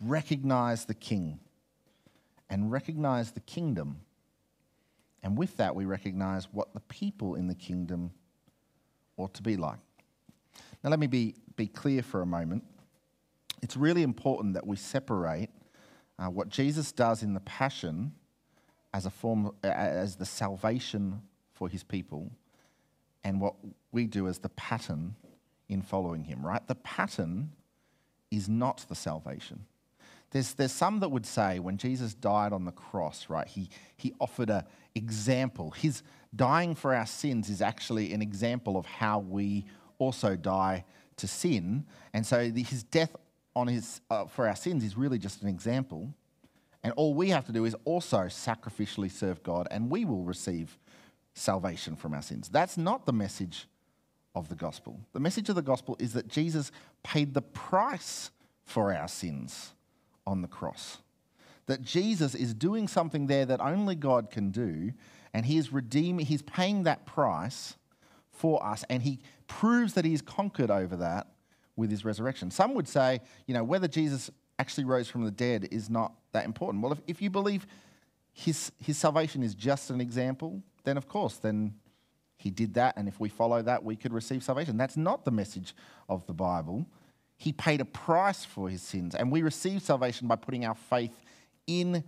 Recognize 0.00 0.84
the 0.84 0.94
King 0.94 1.38
and 2.50 2.70
recognize 2.70 3.30
the 3.30 3.40
kingdom. 3.40 4.00
And 5.22 5.38
with 5.38 5.56
that, 5.56 5.74
we 5.74 5.84
recognize 5.84 6.48
what 6.52 6.74
the 6.74 6.80
people 6.80 7.36
in 7.36 7.46
the 7.46 7.54
kingdom 7.54 8.10
ought 9.16 9.32
to 9.34 9.42
be 9.42 9.56
like. 9.56 9.78
Now, 10.82 10.90
let 10.90 10.98
me 10.98 11.06
be, 11.06 11.36
be 11.56 11.66
clear 11.66 12.02
for 12.02 12.20
a 12.20 12.26
moment. 12.26 12.64
It's 13.62 13.76
really 13.76 14.02
important 14.02 14.54
that 14.54 14.66
we 14.66 14.76
separate 14.76 15.48
uh, 16.18 16.26
what 16.26 16.48
Jesus 16.48 16.92
does 16.92 17.22
in 17.22 17.32
the 17.32 17.40
Passion 17.40 18.12
as 18.94 19.06
a 19.06 19.10
form, 19.10 19.52
as 19.62 20.16
the 20.16 20.26
salvation 20.26 21.22
for 21.52 21.68
his 21.68 21.82
people, 21.82 22.30
and 23.24 23.40
what 23.40 23.54
we 23.92 24.06
do 24.06 24.28
as 24.28 24.38
the 24.38 24.48
pattern 24.50 25.14
in 25.68 25.82
following 25.82 26.24
him, 26.24 26.44
right? 26.44 26.66
The 26.66 26.74
pattern 26.74 27.52
is 28.30 28.48
not 28.48 28.84
the 28.88 28.94
salvation. 28.94 29.64
There's, 30.30 30.54
there's 30.54 30.72
some 30.72 31.00
that 31.00 31.10
would 31.10 31.26
say 31.26 31.58
when 31.58 31.76
Jesus 31.76 32.14
died 32.14 32.52
on 32.52 32.64
the 32.64 32.72
cross, 32.72 33.26
right, 33.28 33.46
he, 33.46 33.68
he 33.96 34.14
offered 34.18 34.50
an 34.50 34.64
example. 34.94 35.70
His 35.70 36.02
dying 36.34 36.74
for 36.74 36.94
our 36.94 37.06
sins 37.06 37.50
is 37.50 37.60
actually 37.60 38.12
an 38.12 38.22
example 38.22 38.78
of 38.78 38.86
how 38.86 39.18
we 39.18 39.66
also 39.98 40.34
die 40.34 40.84
to 41.16 41.28
sin. 41.28 41.84
And 42.14 42.26
so 42.26 42.48
the, 42.48 42.62
his 42.62 42.82
death 42.82 43.14
on 43.54 43.66
his, 43.66 44.00
uh, 44.10 44.24
for 44.24 44.48
our 44.48 44.56
sins 44.56 44.82
is 44.84 44.96
really 44.96 45.18
just 45.18 45.42
an 45.42 45.48
example. 45.48 46.14
And 46.84 46.92
all 46.94 47.14
we 47.14 47.30
have 47.30 47.44
to 47.46 47.52
do 47.52 47.64
is 47.64 47.76
also 47.84 48.22
sacrificially 48.22 49.10
serve 49.10 49.42
God, 49.42 49.68
and 49.70 49.90
we 49.90 50.04
will 50.04 50.24
receive 50.24 50.78
salvation 51.34 51.96
from 51.96 52.12
our 52.12 52.22
sins. 52.22 52.48
That's 52.48 52.76
not 52.76 53.06
the 53.06 53.12
message 53.12 53.68
of 54.34 54.48
the 54.48 54.54
gospel. 54.56 55.00
The 55.12 55.20
message 55.20 55.48
of 55.48 55.54
the 55.54 55.62
gospel 55.62 55.96
is 55.98 56.12
that 56.14 56.26
Jesus 56.28 56.72
paid 57.02 57.34
the 57.34 57.42
price 57.42 58.30
for 58.64 58.92
our 58.92 59.08
sins 59.08 59.74
on 60.26 60.42
the 60.42 60.48
cross. 60.48 60.98
that 61.66 61.82
Jesus 61.82 62.34
is 62.34 62.54
doing 62.54 62.88
something 62.88 63.26
there 63.26 63.46
that 63.46 63.60
only 63.60 63.94
God 63.94 64.30
can 64.30 64.50
do, 64.50 64.92
and 65.32 65.46
he 65.46 65.56
is 65.56 65.72
redeeming, 65.72 66.26
he's 66.26 66.42
paying 66.42 66.82
that 66.82 67.06
price 67.06 67.76
for 68.30 68.64
us, 68.64 68.84
and 68.88 69.02
he 69.02 69.20
proves 69.46 69.94
that 69.94 70.04
he's 70.04 70.22
conquered 70.22 70.70
over 70.70 70.96
that 70.96 71.28
with 71.76 71.90
his 71.90 72.04
resurrection. 72.04 72.50
Some 72.50 72.74
would 72.74 72.88
say, 72.88 73.20
you 73.46 73.54
know, 73.54 73.64
whether 73.64 73.88
Jesus 73.88 74.30
actually 74.58 74.84
rose 74.84 75.08
from 75.08 75.24
the 75.24 75.30
dead 75.30 75.68
is 75.70 75.88
not 75.88 76.12
that 76.32 76.44
important. 76.44 76.82
Well, 76.82 76.92
if, 76.92 77.00
if 77.06 77.22
you 77.22 77.30
believe 77.30 77.66
his, 78.32 78.72
his 78.78 78.98
salvation 78.98 79.42
is 79.42 79.54
just 79.54 79.90
an 79.90 80.00
example, 80.00 80.62
then 80.84 80.96
of 80.96 81.08
course, 81.08 81.36
then 81.36 81.74
he 82.36 82.50
did 82.50 82.74
that, 82.74 82.96
and 82.96 83.06
if 83.06 83.20
we 83.20 83.28
follow 83.28 83.62
that, 83.62 83.84
we 83.84 83.94
could 83.94 84.12
receive 84.12 84.42
salvation. 84.42 84.76
That's 84.76 84.96
not 84.96 85.24
the 85.24 85.30
message 85.30 85.74
of 86.08 86.26
the 86.26 86.32
Bible. 86.32 86.86
He 87.36 87.52
paid 87.52 87.80
a 87.80 87.84
price 87.84 88.44
for 88.44 88.68
his 88.68 88.82
sins, 88.82 89.14
and 89.14 89.30
we 89.30 89.42
receive 89.42 89.80
salvation 89.82 90.26
by 90.26 90.36
putting 90.36 90.64
our 90.64 90.74
faith 90.74 91.14
in 91.66 92.02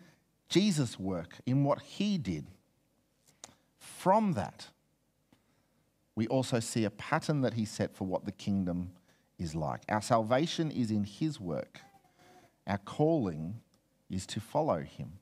Jesus' 0.48 0.98
work, 0.98 1.36
in 1.46 1.62
what 1.62 1.80
he 1.82 2.18
did. 2.18 2.46
From 3.78 4.32
that, 4.32 4.68
we 6.16 6.26
also 6.28 6.60
see 6.60 6.84
a 6.84 6.90
pattern 6.90 7.42
that 7.42 7.54
he 7.54 7.64
set 7.64 7.94
for 7.94 8.06
what 8.06 8.24
the 8.24 8.32
kingdom 8.32 8.90
is 9.38 9.54
like. 9.54 9.82
Our 9.88 10.02
salvation 10.02 10.70
is 10.70 10.90
in 10.90 11.04
his 11.04 11.40
work, 11.40 11.80
our 12.66 12.78
calling 12.78 13.60
is 14.10 14.26
to 14.26 14.40
follow 14.40 14.80
him. 14.80 15.18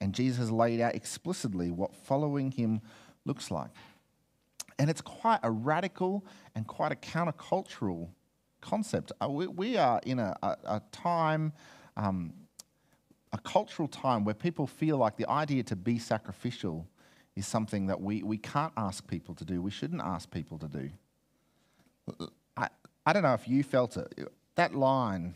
And 0.00 0.14
Jesus 0.14 0.38
has 0.38 0.50
laid 0.50 0.80
out 0.80 0.94
explicitly 0.94 1.70
what 1.70 1.94
following 1.94 2.50
him 2.50 2.80
looks 3.24 3.50
like. 3.50 3.70
And 4.78 4.88
it's 4.88 5.02
quite 5.02 5.40
a 5.42 5.50
radical 5.50 6.24
and 6.54 6.66
quite 6.66 6.90
a 6.90 6.96
countercultural 6.96 8.08
concept. 8.60 9.12
Uh, 9.22 9.28
we, 9.28 9.76
are 9.76 10.00
in 10.06 10.18
a, 10.18 10.34
a, 10.42 10.56
a 10.64 10.82
time, 10.90 11.52
um, 11.96 12.32
a 13.32 13.38
cultural 13.38 13.88
time 13.88 14.24
where 14.24 14.34
people 14.34 14.66
feel 14.66 14.96
like 14.96 15.16
the 15.16 15.28
idea 15.28 15.62
to 15.64 15.76
be 15.76 15.98
sacrificial 15.98 16.86
is 17.36 17.46
something 17.46 17.86
that 17.86 18.00
we, 18.00 18.22
we 18.22 18.38
can't 18.38 18.72
ask 18.76 19.06
people 19.06 19.34
to 19.34 19.44
do. 19.44 19.60
We 19.60 19.70
shouldn't 19.70 20.02
ask 20.02 20.30
people 20.30 20.58
to 20.58 20.68
do. 20.68 20.90
I, 22.56 22.68
I 23.04 23.12
don't 23.12 23.22
know 23.22 23.34
if 23.34 23.46
you 23.46 23.62
felt 23.62 23.96
it. 23.96 24.32
That 24.56 24.74
line, 24.74 25.34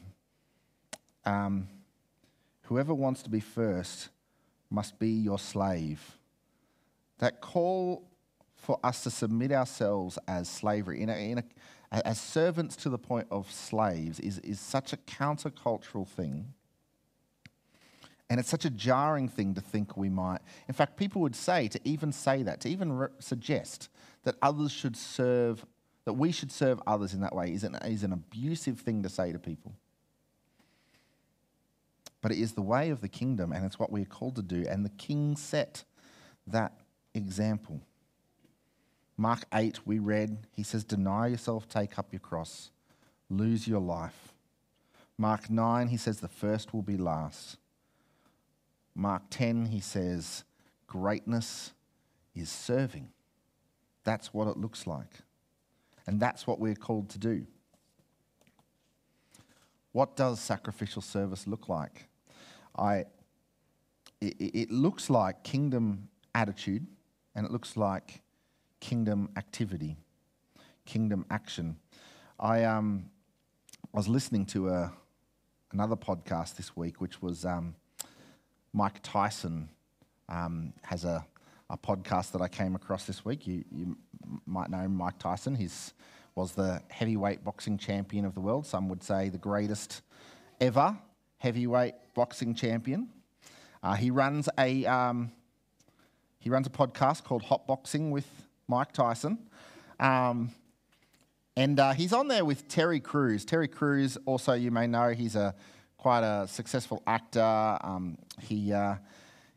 um, 1.25 1.69
whoever 2.65 2.95
wants 2.95 3.23
to 3.23 3.31
be 3.31 3.41
first 3.41 4.09
must 4.71 4.99
be 4.99 5.11
your 5.11 5.39
slave. 5.39 6.19
That 7.19 7.41
call 7.41 8.03
for 8.57 8.79
us 8.83 9.03
to 9.05 9.11
submit 9.11 9.53
ourselves 9.53 10.19
as 10.27 10.49
slavery, 10.49 11.03
in 11.03 11.09
a, 11.09 11.15
in 11.15 11.39
a, 11.39 12.07
as 12.07 12.21
servants 12.21 12.77
to 12.77 12.89
the 12.89 12.99
point 12.99 13.27
of 13.31 13.51
slaves, 13.51 14.19
is, 14.21 14.39
is 14.41 14.59
such 14.59 14.93
a 14.93 14.97
countercultural 14.97 16.09
thing. 16.09 16.53
And 18.31 18.41
it's 18.41 18.49
such 18.49 18.65
a 18.65 18.71
jarring 18.71 19.29
thing 19.29 19.55
to 19.55 19.61
think 19.61 19.97
we 19.97 20.09
might. 20.09 20.41
In 20.67 20.75
fact, 20.75 20.97
people 20.97 21.21
would 21.23 21.37
say, 21.37 21.69
to 21.69 21.81
even 21.85 22.11
say 22.11 22.43
that, 22.43 22.61
to 22.63 22.69
even 22.69 22.93
re- 22.93 23.09
suggest 23.19 23.91
that 24.25 24.37
others 24.41 24.73
should 24.73 24.97
serve, 24.97 25.65
that 26.07 26.15
we 26.15 26.33
should 26.33 26.51
serve 26.51 26.81
others 26.87 27.13
in 27.13 27.21
that 27.21 27.35
way, 27.35 27.53
is 27.53 27.65
an, 27.65 27.75
is 27.85 28.03
an 28.03 28.13
abusive 28.13 28.81
thing 28.81 29.03
to 29.03 29.11
say 29.11 29.31
to 29.31 29.39
people. 29.39 29.75
But 32.25 32.33
it 32.33 32.39
is 32.39 32.53
the 32.53 32.63
way 32.63 32.89
of 32.89 33.03
the 33.03 33.09
kingdom, 33.09 33.53
and 33.53 33.67
it's 33.67 33.79
what 33.79 33.93
we 33.93 34.01
are 34.01 34.07
called 34.07 34.37
to 34.37 34.43
do. 34.43 34.65
And 34.67 34.83
the 34.83 34.89
king 34.97 35.37
set 35.37 35.85
that 36.47 36.73
example. 37.13 37.83
Mark 39.19 39.45
8, 39.53 39.81
we 39.87 39.99
read, 39.99 40.47
he 40.51 40.63
says, 40.63 40.85
Deny 40.85 41.27
yourself, 41.27 41.69
take 41.69 41.99
up 41.99 42.15
your 42.15 42.21
cross, 42.21 42.71
lose 43.29 43.69
your 43.69 43.83
life. 43.83 44.33
Mark 45.19 45.51
9, 45.51 45.89
he 45.89 45.99
says, 45.99 46.21
The 46.21 46.29
first 46.29 46.73
will 46.73 46.81
be 46.81 46.97
last. 46.97 47.59
Mark 48.95 49.25
10, 49.29 49.67
he 49.67 49.81
says, 49.81 50.45
Greatness 50.87 51.75
is 52.35 52.49
serving. 52.49 53.11
That's 54.03 54.33
what 54.33 54.49
it 54.49 54.57
looks 54.57 54.87
like. 54.87 55.13
And 56.07 56.19
that's 56.19 56.47
what 56.47 56.59
we're 56.59 56.75
called 56.75 57.11
to 57.11 57.19
do. 57.19 57.47
What 59.93 60.17
does 60.17 60.41
sacrificial 60.41 61.03
service 61.03 61.47
look 61.47 61.69
like? 61.69 62.09
I, 62.77 63.05
it, 64.21 64.37
it 64.39 64.71
looks 64.71 65.11
like 65.11 65.43
kingdom 65.45 66.09
attitude 66.35 66.87
and 67.35 67.47
it 67.47 67.53
looks 67.53 67.77
like 67.77 68.23
kingdom 68.81 69.31
activity, 69.37 69.97
kingdom 70.85 71.25
action. 71.31 71.77
I 72.39 72.65
um, 72.65 73.11
was 73.93 74.09
listening 74.09 74.47
to 74.47 74.69
a, 74.69 74.93
another 75.73 75.97
podcast 75.97 76.57
this 76.57 76.77
week, 76.77 77.01
which 77.01 77.23
was 77.23 77.45
um, 77.45 77.75
Mike 78.73 79.01
Tyson 79.03 79.69
um, 80.29 80.73
has 80.83 81.05
a, 81.05 81.25
a 81.71 81.79
podcast 81.79 82.33
that 82.33 82.43
I 82.43 82.49
came 82.49 82.75
across 82.75 83.05
this 83.05 83.25
week. 83.25 83.47
You, 83.47 83.65
you 83.71 83.97
might 84.47 84.71
know 84.71 84.89
Mike 84.89 85.19
Tyson. 85.19 85.55
He 85.55 85.69
was 86.35 86.53
the 86.53 86.83
heavyweight 86.89 87.45
boxing 87.45 87.79
champion 87.79 88.25
of 88.25 88.35
the 88.35 88.41
world. 88.41 88.67
Some 88.67 88.89
would 88.89 89.03
say 89.03 89.29
the 89.29 89.39
greatest 89.39 90.03
ever 90.61 90.97
heavyweight 91.45 91.93
boxing 92.15 92.55
champion. 92.55 93.07
Uh, 93.83 93.93
he 93.93 94.11
runs 94.11 94.49
a 94.59 94.87
um, 94.87 95.31
he 96.39 96.49
runs 96.49 96.67
a 96.67 96.71
podcast 96.71 97.23
called 97.23 97.43
Hot 97.43 97.67
Boxing 97.67 98.11
with 98.11 98.27
Mike 98.67 98.93
Tyson. 98.93 99.37
Um, 100.01 100.53
and 101.55 101.79
uh, 101.79 101.93
he's 101.93 102.15
on 102.15 102.29
there 102.29 102.47
with 102.47 102.67
Terry 102.67 102.99
Crews. 102.99 103.45
Terry 103.45 103.69
Crews, 103.69 104.17
also, 104.25 104.55
you 104.55 104.71
may 104.71 104.87
know, 104.87 105.11
he's 105.11 105.37
a 105.37 105.55
quite 105.99 106.25
a 106.25 106.49
successful 106.49 107.03
actor. 107.07 107.79
Um, 107.83 108.17
he, 108.41 108.73
uh, 108.73 108.97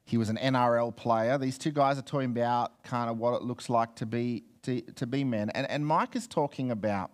he 0.04 0.18
was 0.18 0.28
an 0.28 0.38
NRL 0.38 0.94
player. 0.94 1.38
These 1.38 1.58
two 1.58 1.72
guys 1.72 1.98
are 1.98 2.02
talking 2.02 2.32
about 2.32 2.84
kind 2.84 3.10
of 3.10 3.18
what 3.18 3.34
it 3.34 3.44
looks 3.44 3.70
like 3.70 3.96
to 3.96 4.06
be, 4.06 4.44
to, 4.64 4.82
to 4.82 5.08
be 5.08 5.24
men. 5.24 5.50
And, 5.52 5.70
and 5.70 5.88
Mike 5.88 6.18
is 6.18 6.28
talking 6.28 6.70
about 6.70 7.12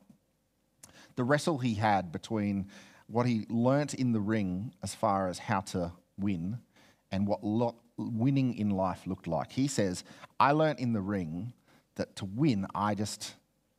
the 1.15 1.23
wrestle 1.23 1.59
he 1.59 1.75
had 1.75 2.11
between 2.11 2.67
what 3.07 3.25
he 3.25 3.45
learnt 3.49 3.93
in 3.93 4.11
the 4.11 4.19
ring 4.19 4.73
as 4.81 4.95
far 4.95 5.27
as 5.27 5.39
how 5.39 5.61
to 5.61 5.91
win 6.17 6.59
and 7.11 7.27
what 7.27 7.43
lo- 7.43 7.75
winning 7.97 8.55
in 8.55 8.71
life 8.71 9.05
looked 9.05 9.27
like. 9.27 9.51
He 9.51 9.67
says, 9.67 10.03
I 10.39 10.51
learnt 10.51 10.79
in 10.79 10.93
the 10.93 11.01
ring 11.01 11.53
that 11.95 12.15
to 12.17 12.25
win, 12.25 12.65
I 12.73 12.95
just 12.95 13.35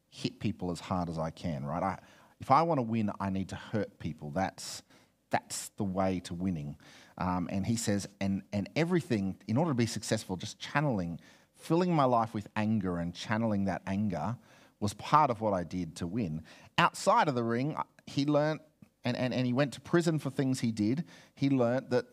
hit 0.09 0.39
people 0.39 0.71
as 0.71 0.79
hard 0.79 1.09
as 1.09 1.19
I 1.19 1.31
can, 1.31 1.65
right? 1.65 1.83
I, 1.83 1.99
if 2.41 2.51
I 2.51 2.63
want 2.63 2.79
to 2.79 2.83
win, 2.83 3.11
I 3.19 3.31
need 3.31 3.49
to 3.49 3.57
hurt 3.57 3.99
people. 3.99 4.31
That's, 4.31 4.83
that's 5.31 5.71
the 5.71 5.85
way 5.85 6.21
to 6.25 6.35
winning. 6.35 6.77
Um, 7.19 7.49
and 7.51 7.67
he 7.67 7.77
says, 7.77 8.07
and, 8.21 8.43
and 8.53 8.69
everything, 8.77 9.37
in 9.49 9.57
order 9.57 9.71
to 9.71 9.75
be 9.75 9.87
successful, 9.87 10.37
just 10.37 10.61
channeling, 10.61 11.19
filling 11.57 11.93
my 11.93 12.05
life 12.05 12.35
with 12.35 12.47
anger 12.55 12.99
and 12.99 13.15
channeling 13.15 13.65
that 13.65 13.83
anger 13.87 14.37
was 14.79 14.95
part 14.95 15.31
of 15.31 15.41
what 15.41 15.53
I 15.53 15.65
did 15.65 15.97
to 15.97 16.07
win. 16.07 16.43
Outside 16.79 17.29
of 17.29 17.35
the 17.35 17.43
ring, 17.43 17.77
he 18.07 18.27
learnt, 18.27 18.61
and, 19.05 19.17
and, 19.17 19.35
and 19.35 19.47
he 19.47 19.53
went 19.53 19.73
to 19.75 19.81
prison 19.81 20.19
for 20.19 20.31
things 20.31 20.61
he 20.61 20.73
did, 20.73 21.05
he 21.35 21.51
learnt 21.51 21.91
that 21.91 22.07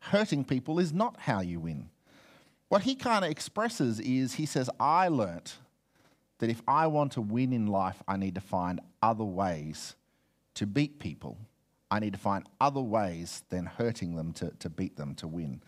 hurting 0.00 0.44
people 0.44 0.78
is 0.78 0.92
not 0.92 1.16
how 1.20 1.40
you 1.40 1.60
win. 1.60 1.88
What 2.68 2.82
he 2.82 2.94
kind 2.94 3.24
of 3.24 3.30
expresses 3.30 4.00
is 4.00 4.34
he 4.34 4.46
says, 4.46 4.68
I 4.78 5.08
learnt 5.08 5.58
that 6.38 6.50
if 6.50 6.62
I 6.66 6.86
want 6.88 7.12
to 7.12 7.20
win 7.20 7.52
in 7.52 7.66
life, 7.66 8.02
I 8.06 8.16
need 8.16 8.34
to 8.34 8.40
find 8.40 8.80
other 9.02 9.24
ways 9.24 9.96
to 10.54 10.66
beat 10.66 10.98
people. 10.98 11.38
I 11.90 12.00
need 12.00 12.12
to 12.12 12.18
find 12.18 12.44
other 12.60 12.80
ways 12.80 13.44
than 13.50 13.66
hurting 13.66 14.16
them 14.16 14.32
to, 14.34 14.50
to 14.58 14.68
beat 14.68 14.96
them 14.96 15.14
to 15.16 15.28
win. 15.28 15.62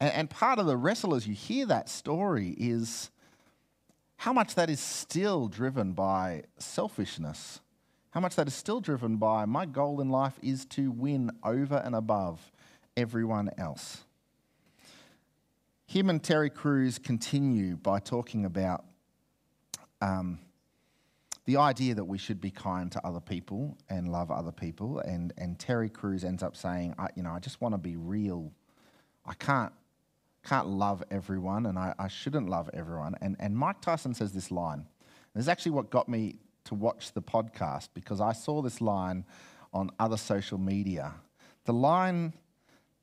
And, 0.00 0.12
and 0.12 0.30
part 0.30 0.58
of 0.58 0.66
the 0.66 0.76
wrestle 0.76 1.14
as 1.14 1.26
you 1.26 1.34
hear 1.34 1.66
that 1.66 1.88
story 1.88 2.54
is 2.58 3.10
how 4.16 4.32
much 4.32 4.54
that 4.54 4.70
is 4.70 4.78
still 4.80 5.48
driven 5.48 5.92
by 5.92 6.44
selfishness. 6.58 7.60
How 8.12 8.20
much 8.20 8.36
that 8.36 8.46
is 8.46 8.54
still 8.54 8.80
driven 8.80 9.16
by 9.16 9.44
my 9.44 9.66
goal 9.66 10.00
in 10.00 10.08
life 10.08 10.38
is 10.42 10.64
to 10.66 10.90
win 10.90 11.30
over 11.44 11.76
and 11.84 11.94
above 11.94 12.52
everyone 12.96 13.50
else 13.58 14.04
him 15.92 16.08
and 16.08 16.22
Terry 16.22 16.48
Crews 16.48 16.98
continue 16.98 17.76
by 17.76 17.98
talking 17.98 18.46
about 18.46 18.86
um, 20.00 20.38
the 21.44 21.58
idea 21.58 21.94
that 21.94 22.04
we 22.04 22.16
should 22.16 22.40
be 22.40 22.50
kind 22.50 22.90
to 22.92 23.06
other 23.06 23.20
people 23.20 23.76
and 23.90 24.10
love 24.10 24.30
other 24.30 24.52
people. 24.52 25.00
And, 25.00 25.34
and 25.36 25.58
Terry 25.58 25.90
Crews 25.90 26.24
ends 26.24 26.42
up 26.42 26.56
saying, 26.56 26.94
I, 26.98 27.08
you 27.14 27.22
know, 27.22 27.32
I 27.32 27.40
just 27.40 27.60
want 27.60 27.74
to 27.74 27.78
be 27.78 27.96
real. 27.96 28.52
I 29.26 29.34
can't, 29.34 29.70
can't 30.42 30.66
love 30.66 31.02
everyone 31.10 31.66
and 31.66 31.78
I, 31.78 31.94
I 31.98 32.08
shouldn't 32.08 32.48
love 32.48 32.70
everyone. 32.72 33.14
And, 33.20 33.36
and 33.38 33.54
Mike 33.54 33.82
Tyson 33.82 34.14
says 34.14 34.32
this 34.32 34.50
line. 34.50 34.86
This 35.34 35.42
is 35.42 35.48
actually 35.48 35.72
what 35.72 35.90
got 35.90 36.08
me 36.08 36.36
to 36.64 36.74
watch 36.74 37.12
the 37.12 37.22
podcast 37.22 37.88
because 37.94 38.20
I 38.20 38.32
saw 38.32 38.62
this 38.62 38.80
line 38.80 39.24
on 39.72 39.90
other 39.98 40.16
social 40.16 40.58
media. 40.58 41.14
The 41.64 41.72
line 41.72 42.34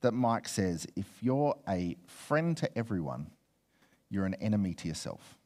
that 0.01 0.13
Mike 0.13 0.47
says 0.47 0.87
if 0.95 1.07
you're 1.21 1.55
a 1.67 1.97
friend 2.07 2.55
to 2.57 2.77
everyone, 2.77 3.31
you're 4.09 4.25
an 4.25 4.35
enemy 4.35 4.73
to 4.75 4.87
yourself. 4.87 5.37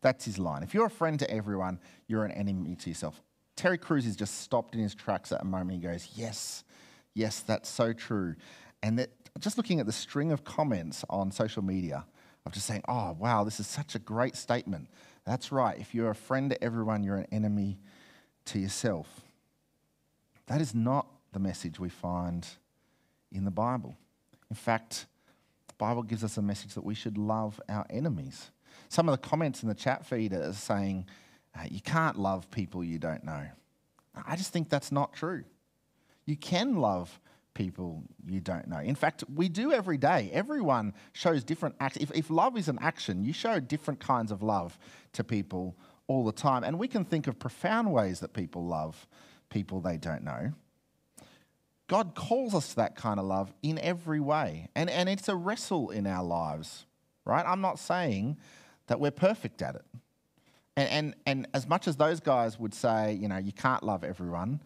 That's 0.00 0.24
his 0.24 0.38
line. 0.38 0.62
If 0.62 0.74
you're 0.74 0.86
a 0.86 0.90
friend 0.90 1.18
to 1.18 1.30
everyone, 1.30 1.80
you're 2.06 2.24
an 2.24 2.32
enemy 2.32 2.76
to 2.76 2.90
yourself. 2.90 3.20
Terry 3.56 3.78
Crews 3.78 4.06
is 4.06 4.14
just 4.14 4.40
stopped 4.42 4.74
in 4.74 4.80
his 4.80 4.94
tracks 4.94 5.32
at 5.32 5.42
a 5.42 5.44
moment. 5.44 5.72
He 5.72 5.86
goes, 5.86 6.08
Yes, 6.14 6.64
yes, 7.14 7.40
that's 7.40 7.68
so 7.68 7.92
true. 7.92 8.36
And 8.82 8.98
that 8.98 9.10
just 9.40 9.56
looking 9.56 9.80
at 9.80 9.86
the 9.86 9.92
string 9.92 10.32
of 10.32 10.44
comments 10.44 11.04
on 11.10 11.30
social 11.30 11.62
media 11.62 12.04
of 12.46 12.52
just 12.52 12.66
saying, 12.66 12.82
oh, 12.88 13.16
wow, 13.18 13.44
this 13.44 13.60
is 13.60 13.66
such 13.66 13.94
a 13.94 13.98
great 13.98 14.36
statement. 14.36 14.88
That's 15.28 15.52
right. 15.52 15.78
If 15.78 15.94
you're 15.94 16.08
a 16.08 16.14
friend 16.14 16.48
to 16.48 16.64
everyone, 16.64 17.02
you're 17.02 17.18
an 17.18 17.26
enemy 17.30 17.78
to 18.46 18.58
yourself. 18.58 19.20
That 20.46 20.62
is 20.62 20.74
not 20.74 21.06
the 21.34 21.38
message 21.38 21.78
we 21.78 21.90
find 21.90 22.46
in 23.30 23.44
the 23.44 23.50
Bible. 23.50 23.94
In 24.48 24.56
fact, 24.56 25.04
the 25.66 25.74
Bible 25.74 26.02
gives 26.02 26.24
us 26.24 26.38
a 26.38 26.42
message 26.42 26.72
that 26.72 26.84
we 26.84 26.94
should 26.94 27.18
love 27.18 27.60
our 27.68 27.84
enemies. 27.90 28.50
Some 28.88 29.06
of 29.06 29.12
the 29.12 29.28
comments 29.28 29.62
in 29.62 29.68
the 29.68 29.74
chat 29.74 30.06
feed 30.06 30.32
are 30.32 30.54
saying, 30.54 31.04
uh, 31.54 31.64
you 31.70 31.82
can't 31.82 32.18
love 32.18 32.50
people 32.50 32.82
you 32.82 32.98
don't 32.98 33.22
know. 33.22 33.48
I 34.26 34.34
just 34.34 34.50
think 34.50 34.70
that's 34.70 34.90
not 34.90 35.12
true. 35.12 35.44
You 36.24 36.36
can 36.36 36.76
love 36.76 37.20
people 37.58 38.04
you 38.24 38.38
don't 38.38 38.68
know. 38.68 38.78
In 38.78 38.94
fact, 38.94 39.24
we 39.34 39.48
do 39.48 39.72
every 39.72 39.98
day. 39.98 40.30
Everyone 40.32 40.94
shows 41.12 41.42
different 41.42 41.74
acts. 41.80 41.96
If, 41.96 42.12
if 42.12 42.30
love 42.30 42.56
is 42.56 42.68
an 42.68 42.78
action, 42.80 43.24
you 43.24 43.32
show 43.32 43.58
different 43.58 43.98
kinds 43.98 44.30
of 44.30 44.44
love 44.44 44.78
to 45.14 45.24
people 45.24 45.76
all 46.06 46.24
the 46.24 46.32
time. 46.32 46.62
And 46.62 46.78
we 46.78 46.86
can 46.86 47.04
think 47.04 47.26
of 47.26 47.36
profound 47.36 47.92
ways 47.92 48.20
that 48.20 48.32
people 48.32 48.64
love 48.64 49.08
people 49.50 49.80
they 49.80 49.96
don't 49.96 50.22
know. 50.22 50.52
God 51.88 52.14
calls 52.14 52.54
us 52.54 52.68
to 52.70 52.76
that 52.76 52.94
kind 52.94 53.18
of 53.18 53.26
love 53.26 53.52
in 53.60 53.78
every 53.80 54.20
way. 54.20 54.68
And, 54.76 54.88
and 54.88 55.08
it's 55.08 55.28
a 55.28 55.34
wrestle 55.34 55.90
in 55.90 56.06
our 56.06 56.22
lives, 56.22 56.86
right? 57.24 57.44
I'm 57.44 57.60
not 57.60 57.80
saying 57.80 58.36
that 58.86 59.00
we're 59.00 59.10
perfect 59.10 59.62
at 59.62 59.74
it. 59.74 59.84
And, 60.76 60.88
and, 60.90 61.14
and 61.26 61.48
as 61.54 61.66
much 61.66 61.88
as 61.88 61.96
those 61.96 62.20
guys 62.20 62.56
would 62.56 62.72
say, 62.72 63.14
you 63.14 63.26
know, 63.26 63.38
you 63.38 63.52
can't 63.52 63.82
love 63.82 64.04
everyone, 64.04 64.60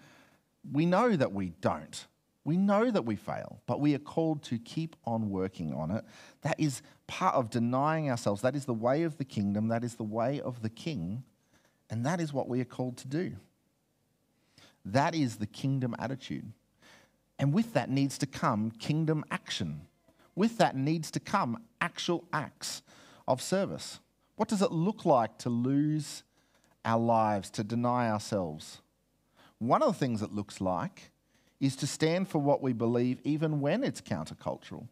we 0.70 0.84
know 0.84 1.16
that 1.16 1.32
we 1.32 1.54
don't. 1.62 2.06
We 2.44 2.56
know 2.56 2.90
that 2.90 3.04
we 3.04 3.14
fail, 3.14 3.60
but 3.66 3.80
we 3.80 3.94
are 3.94 4.00
called 4.00 4.42
to 4.44 4.58
keep 4.58 4.96
on 5.04 5.30
working 5.30 5.72
on 5.72 5.92
it. 5.92 6.04
That 6.42 6.58
is 6.58 6.82
part 7.06 7.36
of 7.36 7.50
denying 7.50 8.10
ourselves. 8.10 8.42
That 8.42 8.56
is 8.56 8.64
the 8.64 8.74
way 8.74 9.04
of 9.04 9.16
the 9.18 9.24
kingdom. 9.24 9.68
That 9.68 9.84
is 9.84 9.94
the 9.94 10.02
way 10.02 10.40
of 10.40 10.62
the 10.62 10.68
king. 10.68 11.22
And 11.88 12.04
that 12.04 12.20
is 12.20 12.32
what 12.32 12.48
we 12.48 12.60
are 12.60 12.64
called 12.64 12.96
to 12.98 13.08
do. 13.08 13.36
That 14.84 15.14
is 15.14 15.36
the 15.36 15.46
kingdom 15.46 15.94
attitude. 16.00 16.52
And 17.38 17.52
with 17.52 17.74
that 17.74 17.90
needs 17.90 18.18
to 18.18 18.26
come 18.26 18.72
kingdom 18.72 19.24
action. 19.30 19.82
With 20.34 20.58
that 20.58 20.74
needs 20.74 21.10
to 21.12 21.20
come 21.20 21.62
actual 21.80 22.24
acts 22.32 22.82
of 23.28 23.40
service. 23.40 24.00
What 24.34 24.48
does 24.48 24.62
it 24.62 24.72
look 24.72 25.04
like 25.04 25.38
to 25.38 25.50
lose 25.50 26.24
our 26.84 26.98
lives, 26.98 27.50
to 27.50 27.62
deny 27.62 28.10
ourselves? 28.10 28.82
One 29.58 29.82
of 29.82 29.92
the 29.92 29.98
things 29.98 30.22
it 30.22 30.32
looks 30.32 30.60
like 30.60 31.11
is 31.62 31.76
to 31.76 31.86
stand 31.86 32.28
for 32.28 32.40
what 32.40 32.60
we 32.60 32.72
believe 32.72 33.20
even 33.22 33.60
when 33.60 33.84
it's 33.84 34.00
countercultural. 34.00 34.88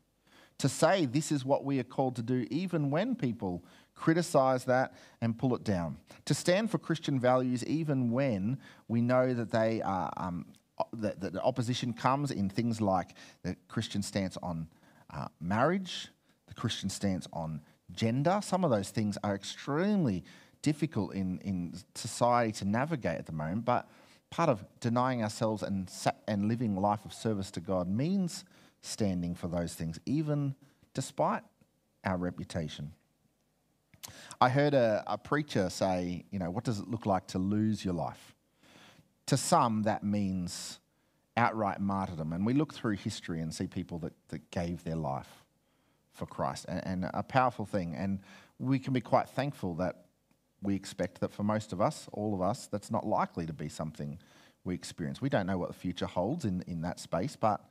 To 0.59 0.68
say 0.68 1.04
this 1.04 1.33
is 1.33 1.44
what 1.44 1.64
we 1.64 1.80
are 1.80 1.85
called 1.85 2.14
to 2.16 2.22
do 2.22 2.46
even 2.48 2.90
when 2.90 3.16
people 3.16 3.64
criticize 3.96 4.64
that 4.66 4.94
and 5.20 5.37
pull 5.37 5.54
it 5.56 5.64
down. 5.64 5.98
To 6.26 6.33
stand 6.33 6.70
for 6.70 6.78
Christian 6.78 7.18
values 7.18 7.64
even 7.66 8.12
when 8.12 8.59
we 8.87 9.00
know 9.00 9.35
that 9.35 9.50
they 9.50 9.83
are 9.83 10.12
um, 10.16 10.46
that, 10.94 11.20
that 11.20 11.33
the 11.33 11.42
opposition 11.42 11.92
comes 11.92 12.30
in 12.30 12.48
things 12.48 12.80
like 12.80 13.14
the 13.42 13.56
Christian 13.68 14.00
stance 14.00 14.38
on 14.42 14.68
uh, 15.12 15.26
marriage, 15.40 16.09
the 16.46 16.54
Christian 16.54 16.88
stance 16.88 17.26
on 17.33 17.61
gender. 17.92 18.38
Some 18.42 18.64
of 18.64 18.70
those 18.70 18.90
things 18.90 19.18
are 19.24 19.35
extremely 19.35 20.22
difficult 20.62 21.14
in, 21.14 21.38
in 21.40 21.74
society 21.96 22.52
to 22.52 22.64
navigate 22.64 23.18
at 23.18 23.26
the 23.26 23.33
moment, 23.33 23.64
but 23.64 23.88
part 24.31 24.49
of 24.49 24.64
denying 24.79 25.23
ourselves 25.23 25.62
and, 25.62 25.90
and 26.29 26.47
living 26.47 26.77
life 26.77 27.05
of 27.05 27.12
service 27.12 27.51
to 27.53 27.61
God 27.61 27.88
means 27.88 28.45
standing 28.81 29.35
for 29.35 29.49
those 29.49 29.75
things, 29.75 29.99
even 30.07 30.55
despite 30.95 31.43
our 32.05 32.16
reputation. 32.16 32.93
I 34.40 34.49
heard 34.49 34.73
a, 34.75 35.05
a, 35.07 35.19
preacher 35.19 35.69
say, 35.69 36.25
you 36.31 36.38
know, 36.38 36.51
what 36.51 36.64
does 36.64 36.79
it 36.79 36.88
look 36.88 37.07
like 37.07 37.27
to 37.29 37.38
lose 37.38 37.85
your 37.85 37.95
life? 37.95 38.35
To 39.27 39.37
some, 39.37 39.83
that 39.83 40.03
means 40.03 40.81
outright 41.37 41.81
martyrdom. 41.81 42.33
And 42.33 42.47
we 42.47 42.55
look 42.55 42.73
through 42.73 42.97
history 42.97 43.40
and 43.40 43.55
see 43.55 43.66
people 43.66 43.99
that, 43.99 44.12
that 44.29 44.51
gave 44.51 44.83
their 44.85 44.97
life 44.97 45.45
for 46.12 46.27
Christ, 46.27 46.66
and, 46.69 46.87
and 46.87 47.11
a 47.14 47.23
powerful 47.23 47.64
thing. 47.64 47.95
And 47.95 48.21
we 48.59 48.79
can 48.79 48.93
be 48.93 49.01
quite 49.01 49.29
thankful 49.29 49.75
that 49.75 50.07
we 50.62 50.75
expect 50.75 51.20
that 51.20 51.33
for 51.33 51.42
most 51.42 51.73
of 51.73 51.81
us, 51.81 52.09
all 52.12 52.35
of 52.35 52.42
us, 52.42 52.66
that's 52.66 52.90
not 52.90 53.07
likely 53.07 53.46
to 53.46 53.53
be 53.53 53.68
something 53.68 54.18
we 54.64 54.75
experience. 54.75 55.23
We 55.23 55.29
don't 55.29 55.46
know 55.46 55.59
what 55.59 55.68
the 55.68 55.75
future 55.75 56.07
holds 56.07 56.44
in, 56.44 56.62
in 56.66 56.83
that 56.83 57.01
space, 57.01 57.37
but 57.37 57.64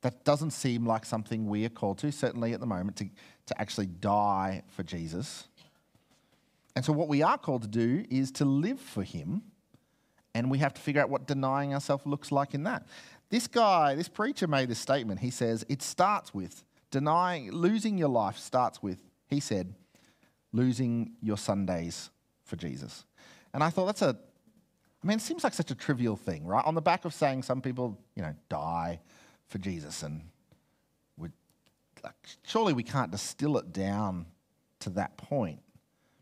that 0.00 0.24
doesn't 0.24 0.52
seem 0.52 0.86
like 0.86 1.04
something 1.04 1.46
we 1.46 1.64
are 1.64 1.70
called 1.70 1.98
to, 1.98 2.12
certainly 2.12 2.52
at 2.52 2.60
the 2.60 2.66
moment, 2.66 2.96
to, 2.98 3.08
to 3.46 3.60
actually 3.60 3.86
die 3.86 4.62
for 4.68 4.82
Jesus. 4.82 5.48
And 6.76 6.84
so, 6.84 6.92
what 6.92 7.08
we 7.08 7.22
are 7.22 7.38
called 7.38 7.62
to 7.62 7.68
do 7.68 8.04
is 8.10 8.30
to 8.32 8.44
live 8.44 8.80
for 8.80 9.02
Him, 9.02 9.42
and 10.34 10.50
we 10.50 10.58
have 10.58 10.74
to 10.74 10.80
figure 10.80 11.00
out 11.00 11.10
what 11.10 11.26
denying 11.26 11.72
ourselves 11.72 12.06
looks 12.06 12.32
like 12.32 12.54
in 12.54 12.64
that. 12.64 12.86
This 13.30 13.46
guy, 13.46 13.94
this 13.94 14.08
preacher 14.08 14.46
made 14.46 14.68
this 14.68 14.78
statement. 14.78 15.20
He 15.20 15.30
says, 15.30 15.64
It 15.68 15.82
starts 15.82 16.34
with 16.34 16.64
denying, 16.90 17.50
losing 17.50 17.98
your 17.98 18.08
life 18.08 18.38
starts 18.38 18.82
with, 18.82 19.02
he 19.26 19.40
said, 19.40 19.74
losing 20.52 21.12
your 21.20 21.36
Sundays 21.36 22.10
for 22.44 22.56
Jesus. 22.56 23.04
And 23.52 23.62
I 23.62 23.70
thought 23.70 23.86
that's 23.86 24.02
a, 24.02 24.16
I 25.02 25.06
mean, 25.06 25.18
it 25.18 25.22
seems 25.22 25.44
like 25.44 25.54
such 25.54 25.70
a 25.70 25.74
trivial 25.74 26.16
thing, 26.16 26.46
right? 26.46 26.64
On 26.64 26.74
the 26.74 26.80
back 26.80 27.04
of 27.04 27.12
saying 27.12 27.42
some 27.42 27.60
people, 27.60 27.98
you 28.14 28.22
know, 28.22 28.34
die 28.48 29.00
for 29.48 29.58
Jesus, 29.58 30.02
and 30.02 30.22
we 31.18 31.28
like, 32.02 32.14
surely 32.44 32.72
we 32.72 32.82
can't 32.82 33.10
distill 33.10 33.58
it 33.58 33.72
down 33.72 34.26
to 34.80 34.90
that 34.90 35.16
point. 35.16 35.60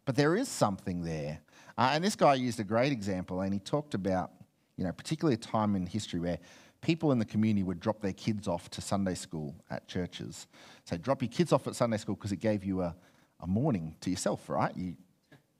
But 0.05 0.17
there 0.17 0.35
is 0.35 0.49
something 0.49 1.05
there. 1.05 1.39
Uh, 1.79 1.91
and 1.93 2.03
this 2.03 2.17
guy 2.17 2.35
used 2.35 2.59
a 2.61 2.65
great 2.65 2.93
example, 2.93 3.41
and 3.41 3.53
he 3.53 3.61
talked 3.61 3.95
about, 3.95 4.33
you 4.77 4.85
know, 4.85 4.93
particularly 4.93 5.35
a 5.35 5.39
time 5.39 5.77
in 5.77 5.87
history 5.87 6.19
where 6.19 6.39
people 6.81 7.13
in 7.13 7.19
the 7.19 7.25
community 7.25 7.63
would 7.63 7.81
drop 7.81 8.01
their 8.03 8.13
kids 8.13 8.49
off 8.49 8.69
to 8.71 8.81
Sunday 8.81 9.15
school 9.15 9.55
at 9.71 9.87
churches. 9.87 10.49
So 10.85 10.97
drop 10.97 11.23
your 11.23 11.31
kids 11.31 11.53
off 11.53 11.67
at 11.69 11.77
Sunday 11.77 11.97
school 11.97 12.17
because 12.17 12.33
it 12.33 12.41
gave 12.41 12.65
you 12.65 12.83
a, 12.83 12.95
a 13.41 13.47
morning 13.47 13.95
to 14.01 14.11
yourself, 14.11 14.49
right? 14.49 14.77
You 14.77 14.97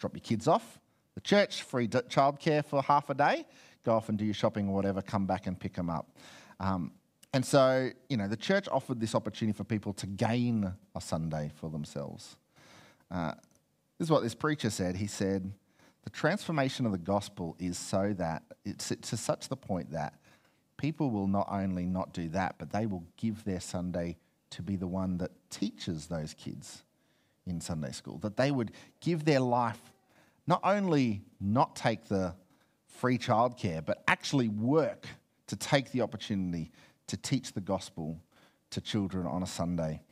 drop 0.03 0.15
your 0.15 0.21
kids 0.21 0.49
off, 0.49 0.81
the 1.15 1.21
church, 1.21 1.63
free 1.63 1.87
childcare 1.87 2.65
for 2.65 2.83
half 2.83 3.09
a 3.09 3.15
day, 3.15 3.47
go 3.85 3.95
off 3.95 4.09
and 4.09 4.19
do 4.19 4.25
your 4.25 4.35
shopping 4.35 4.69
or 4.69 4.75
whatever, 4.75 5.01
come 5.01 5.27
back 5.27 5.47
and 5.47 5.59
pick 5.59 5.75
them 5.75 5.89
up. 5.89 6.17
Um, 6.59 6.91
and 7.33 7.47
so, 7.47 7.91
you 8.09 8.17
know, 8.17 8.27
the 8.27 8.37
church 8.37 8.67
offered 8.71 8.99
this 8.99 9.15
opportunity 9.15 9.57
for 9.57 9.63
people 9.63 9.93
to 9.95 10.07
gain 10.07 10.73
a 10.97 11.01
Sunday 11.01 11.53
for 11.55 11.71
themselves. 11.71 12.37
Uh, 13.11 13.33
this 13.99 14.07
is 14.07 14.11
what 14.11 14.25
this 14.25 14.35
preacher 14.35 14.71
said. 14.71 14.97
He 14.97 15.07
said, 15.07 15.53
The 16.03 16.11
transformation 16.11 16.85
of 16.85 16.91
the 16.91 16.99
gospel 16.99 17.55
is 17.61 17.79
so 17.79 18.13
that 18.19 18.43
it's 18.65 18.89
to 18.89 19.17
such 19.17 19.49
the 19.49 19.57
point 19.57 19.93
that 19.93 20.15
people 20.79 21.11
will 21.11 21.29
not 21.29 21.47
only 21.49 21.87
not 21.87 22.13
do 22.13 22.29
that, 22.31 22.57
but 22.59 22.73
they 22.73 22.87
will 22.87 23.05
give 23.17 23.45
their 23.45 23.61
Sunday 23.61 24.17
to 24.51 24.63
be 24.63 24.75
the 24.75 24.89
one 24.89 25.19
that 25.19 25.31
teaches 25.49 26.09
those 26.09 26.35
kids 26.35 26.83
in 27.47 27.61
Sunday 27.61 27.93
school. 27.93 28.19
That 28.19 28.37
they 28.37 28.51
would 28.51 28.73
give 29.01 29.25
their 29.25 29.41
life 29.41 29.92
not 30.47 30.61
only 30.65 31.23
not 31.41 31.77
take 31.77 32.07
the 32.07 32.35
free 32.87 33.19
childcare, 33.19 33.85
but 33.85 34.03
actually 34.09 34.49
work 34.49 35.07
to 35.47 35.57
take 35.57 35.93
the 35.93 36.01
opportunity 36.01 36.71
to 37.07 37.17
teach 37.17 37.53
the 37.53 37.61
gospel 37.61 38.19
to 38.71 38.81
children 38.81 39.27
on 39.27 39.43
a 39.43 39.47
Sunday. 39.47 40.03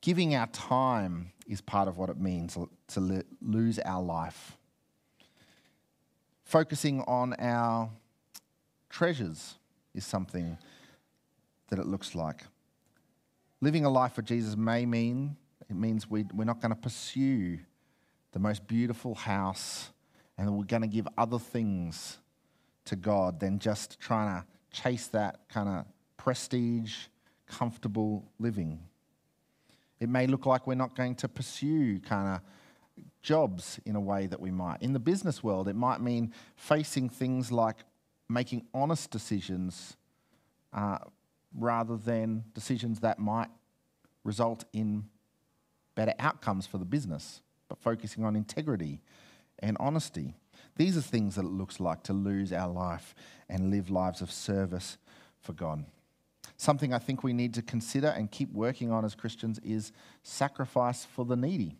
Giving 0.00 0.34
our 0.34 0.46
time 0.48 1.32
is 1.46 1.60
part 1.60 1.88
of 1.88 1.98
what 1.98 2.10
it 2.10 2.18
means 2.18 2.56
to 2.88 3.24
lose 3.40 3.78
our 3.80 4.02
life. 4.02 4.56
Focusing 6.44 7.02
on 7.02 7.34
our 7.34 7.90
treasures 8.88 9.56
is 9.94 10.04
something 10.04 10.58
that 11.68 11.78
it 11.78 11.86
looks 11.86 12.14
like. 12.14 12.42
Living 13.60 13.84
a 13.84 13.90
life 13.90 14.12
for 14.12 14.22
Jesus 14.22 14.56
may 14.56 14.86
mean 14.86 15.36
it 15.68 15.74
means 15.74 16.08
we, 16.08 16.24
we're 16.32 16.44
not 16.44 16.60
going 16.60 16.70
to 16.70 16.80
pursue 16.80 17.58
the 18.36 18.40
most 18.40 18.66
beautiful 18.66 19.14
house 19.14 19.88
and 20.36 20.54
we're 20.58 20.64
going 20.64 20.82
to 20.82 20.88
give 20.88 21.08
other 21.16 21.38
things 21.38 22.18
to 22.84 22.94
God 22.94 23.40
than 23.40 23.58
just 23.58 23.98
trying 23.98 24.42
to 24.42 24.46
chase 24.78 25.06
that 25.06 25.48
kind 25.48 25.70
of 25.70 25.86
prestige, 26.18 27.06
comfortable 27.46 28.30
living. 28.38 28.78
It 30.00 30.10
may 30.10 30.26
look 30.26 30.44
like 30.44 30.66
we're 30.66 30.74
not 30.74 30.94
going 30.94 31.14
to 31.14 31.28
pursue 31.28 31.98
kind 32.00 32.36
of 32.36 33.04
jobs 33.22 33.80
in 33.86 33.96
a 33.96 34.00
way 34.02 34.26
that 34.26 34.38
we 34.38 34.50
might. 34.50 34.82
In 34.82 34.92
the 34.92 35.00
business 35.00 35.42
world, 35.42 35.66
it 35.66 35.74
might 35.74 36.02
mean 36.02 36.34
facing 36.56 37.08
things 37.08 37.50
like 37.50 37.76
making 38.28 38.66
honest 38.74 39.10
decisions 39.10 39.96
uh, 40.74 40.98
rather 41.58 41.96
than 41.96 42.44
decisions 42.52 43.00
that 43.00 43.18
might 43.18 43.48
result 44.24 44.66
in 44.74 45.06
better 45.94 46.12
outcomes 46.18 46.66
for 46.66 46.76
the 46.76 46.84
business, 46.84 47.40
but 47.68 47.78
focusing 47.78 48.24
on 48.24 48.36
integrity 48.36 49.00
and 49.58 49.76
honesty. 49.80 50.34
These 50.76 50.96
are 50.96 51.02
things 51.02 51.36
that 51.36 51.44
it 51.44 51.50
looks 51.50 51.80
like 51.80 52.02
to 52.04 52.12
lose 52.12 52.52
our 52.52 52.68
life 52.68 53.14
and 53.48 53.70
live 53.70 53.90
lives 53.90 54.20
of 54.20 54.30
service 54.30 54.98
for 55.40 55.52
God. 55.52 55.84
something 56.56 56.92
I 56.94 56.98
think 56.98 57.22
we 57.22 57.32
need 57.32 57.54
to 57.54 57.62
consider 57.62 58.08
and 58.08 58.30
keep 58.30 58.52
working 58.52 58.90
on 58.90 59.04
as 59.04 59.14
Christians 59.14 59.58
is 59.62 59.92
sacrifice 60.22 61.04
for 61.04 61.24
the 61.24 61.36
needy. 61.36 61.76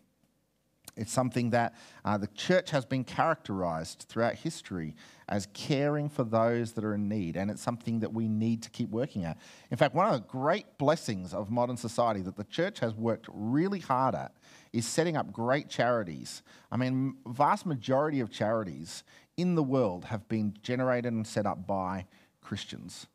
It's 0.97 1.13
something 1.13 1.51
that 1.51 1.75
uh, 2.05 2.17
the 2.17 2.27
church 2.29 2.71
has 2.71 2.87
been 2.87 3.05
characterized 3.05 4.07
throughout 4.09 4.35
history 4.35 4.95
as 5.29 5.47
caring 5.53 6.09
for 6.09 6.25
those 6.25 6.73
that 6.73 6.85
are 6.85 6.95
in 6.95 7.09
need, 7.09 7.37
and 7.37 7.51
it's 7.51 7.61
something 7.61 8.01
that 8.01 8.13
we 8.13 8.29
need 8.29 8.63
to 8.63 8.71
keep 8.71 8.89
working 8.91 9.25
at. 9.25 9.37
In 9.71 9.77
fact, 9.77 9.95
one 9.95 10.07
of 10.07 10.15
the 10.15 10.27
great 10.27 10.79
blessings 10.79 11.35
of 11.35 11.51
modern 11.51 11.77
society 11.77 12.23
that 12.23 12.37
the 12.37 12.45
church 12.45 12.79
has 12.81 12.95
worked 12.95 13.27
really 13.33 13.81
hard 13.81 14.15
at 14.15 14.33
is 14.73 14.87
setting 14.87 15.17
up 15.17 15.33
great 15.33 15.69
charities. 15.69 16.43
I 16.73 16.77
mean, 16.77 17.17
vast 17.27 17.67
majority 17.67 18.21
of 18.21 18.31
charities 18.31 19.05
in 19.37 19.55
the 19.55 19.63
world 19.63 20.07
have 20.07 20.27
been 20.29 20.55
generated 20.63 21.13
and 21.13 21.27
set 21.27 21.45
up 21.45 21.67
by 21.67 22.07
Christians. 22.41 23.07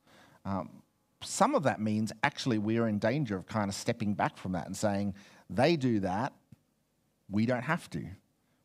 Um, 0.46 0.84
some 1.24 1.56
of 1.56 1.64
that 1.64 1.80
means 1.80 2.12
actually 2.24 2.58
we 2.58 2.78
are 2.78 2.88
in 2.88 3.00
danger 3.00 3.36
of 3.36 3.46
kind 3.48 3.70
of 3.70 3.76
stepping 3.76 4.14
back 4.14 4.38
from 4.38 4.52
that 4.52 4.68
and 4.68 4.76
saying, 4.76 5.14
they 5.50 5.76
do 5.76 6.00
that, 6.02 6.34
we 7.32 7.46
don't 7.46 7.64
have 7.64 7.90
to. 7.92 8.06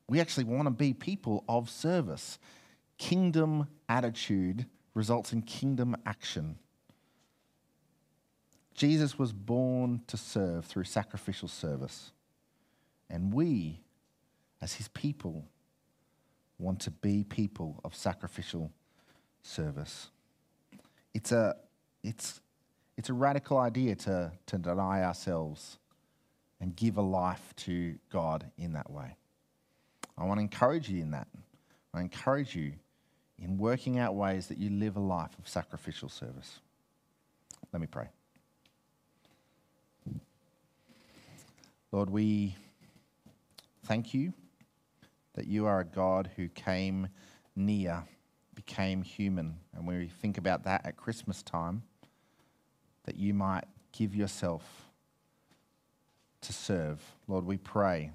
We 0.09 0.21
actually 0.21 0.45
want 0.45 0.67
to 0.67 0.71
be 0.71 0.93
people 0.93 1.45
of 1.49 1.71
service. 1.71 2.39
Kingdom 2.99 3.69
attitude 3.89 4.67
results 4.95 5.33
in 5.33 5.43
kingdom 5.43 5.97
action. 6.05 6.59
Jesus 8.75 9.19
was 9.19 9.33
born 9.33 10.03
to 10.07 10.17
serve 10.17 10.67
through 10.67 10.85
sacrificial 10.85 11.49
service. 11.49 12.13
And 13.09 13.33
we, 13.33 13.81
as 14.61 14.75
his 14.75 14.89
people, 14.89 15.45
want 16.59 16.81
to 16.81 16.91
be 16.91 17.25
people 17.25 17.81
of 17.85 17.95
sacrificial 17.95 18.73
service. 19.43 20.11
It's 21.15 21.33
a, 21.33 21.57
it's, 22.03 22.41
it's 22.97 23.09
a 23.09 23.15
radical 23.15 23.59
idea 23.59 23.95
to, 23.97 24.33
to 24.47 24.59
deny 24.59 25.03
ourselves 25.03 25.79
and 26.61 26.75
give 26.75 26.97
a 26.97 27.03
life 27.03 27.55
to 27.57 27.97
God 28.11 28.51
in 28.57 28.73
that 28.73 28.91
way. 28.91 29.17
I 30.19 30.25
want 30.25 30.39
to 30.39 30.43
encourage 30.43 30.89
you 30.89 31.03
in 31.03 31.11
that. 31.11 31.29
I 31.93 32.01
encourage 32.01 32.55
you 32.55 32.73
in 33.39 33.59
working 33.59 33.99
out 33.99 34.15
ways 34.15 34.47
that 34.47 34.59
you 34.59 34.71
live 34.71 34.97
a 34.97 35.01
life 35.01 35.39
of 35.39 35.49
sacrificial 35.49 36.09
service. 36.09 36.61
Let 37.73 37.81
me 37.81 37.87
pray. 37.87 38.09
Lord, 41.93 42.11
we 42.11 42.55
thank 43.85 44.13
you 44.13 44.33
that 45.35 45.47
you 45.47 45.67
are 45.67 45.81
a 45.81 45.85
God 45.85 46.31
who 46.37 46.49
came 46.49 47.09
near, 47.55 48.05
became 48.55 49.03
human. 49.03 49.57
And 49.75 49.87
when 49.87 49.99
we 49.99 50.09
think 50.09 50.39
about 50.39 50.65
that 50.65 50.85
at 50.85 50.97
Christmas 50.97 51.43
time, 51.43 51.83
that 53.05 53.17
you 53.17 53.33
might 53.35 53.65
give 53.93 54.15
yourself 54.15 54.86
to 56.43 56.53
serve. 56.53 57.01
Lord, 57.29 57.45
we 57.45 57.57
pray. 57.57 58.13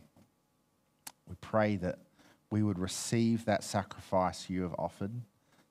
We 1.27 1.36
pray 1.41 1.75
that 1.77 1.99
we 2.49 2.63
would 2.63 2.79
receive 2.79 3.45
that 3.45 3.63
sacrifice 3.63 4.49
you 4.49 4.63
have 4.63 4.75
offered, 4.77 5.12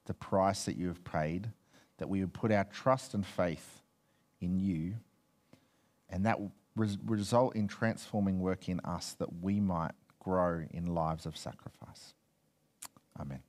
the 0.06 0.14
price 0.14 0.64
that 0.64 0.76
you 0.76 0.88
have 0.88 1.04
paid, 1.04 1.50
that 1.98 2.08
we 2.08 2.20
would 2.20 2.32
put 2.32 2.50
our 2.50 2.64
trust 2.64 3.12
and 3.14 3.26
faith 3.26 3.82
in 4.40 4.58
you, 4.58 4.94
and 6.08 6.24
that 6.24 6.40
would 6.40 6.50
result 6.76 7.54
in 7.54 7.68
transforming 7.68 8.40
work 8.40 8.68
in 8.68 8.80
us 8.80 9.14
that 9.18 9.42
we 9.42 9.60
might 9.60 9.92
grow 10.18 10.64
in 10.70 10.86
lives 10.86 11.26
of 11.26 11.36
sacrifice. 11.36 12.14
Amen. 13.18 13.40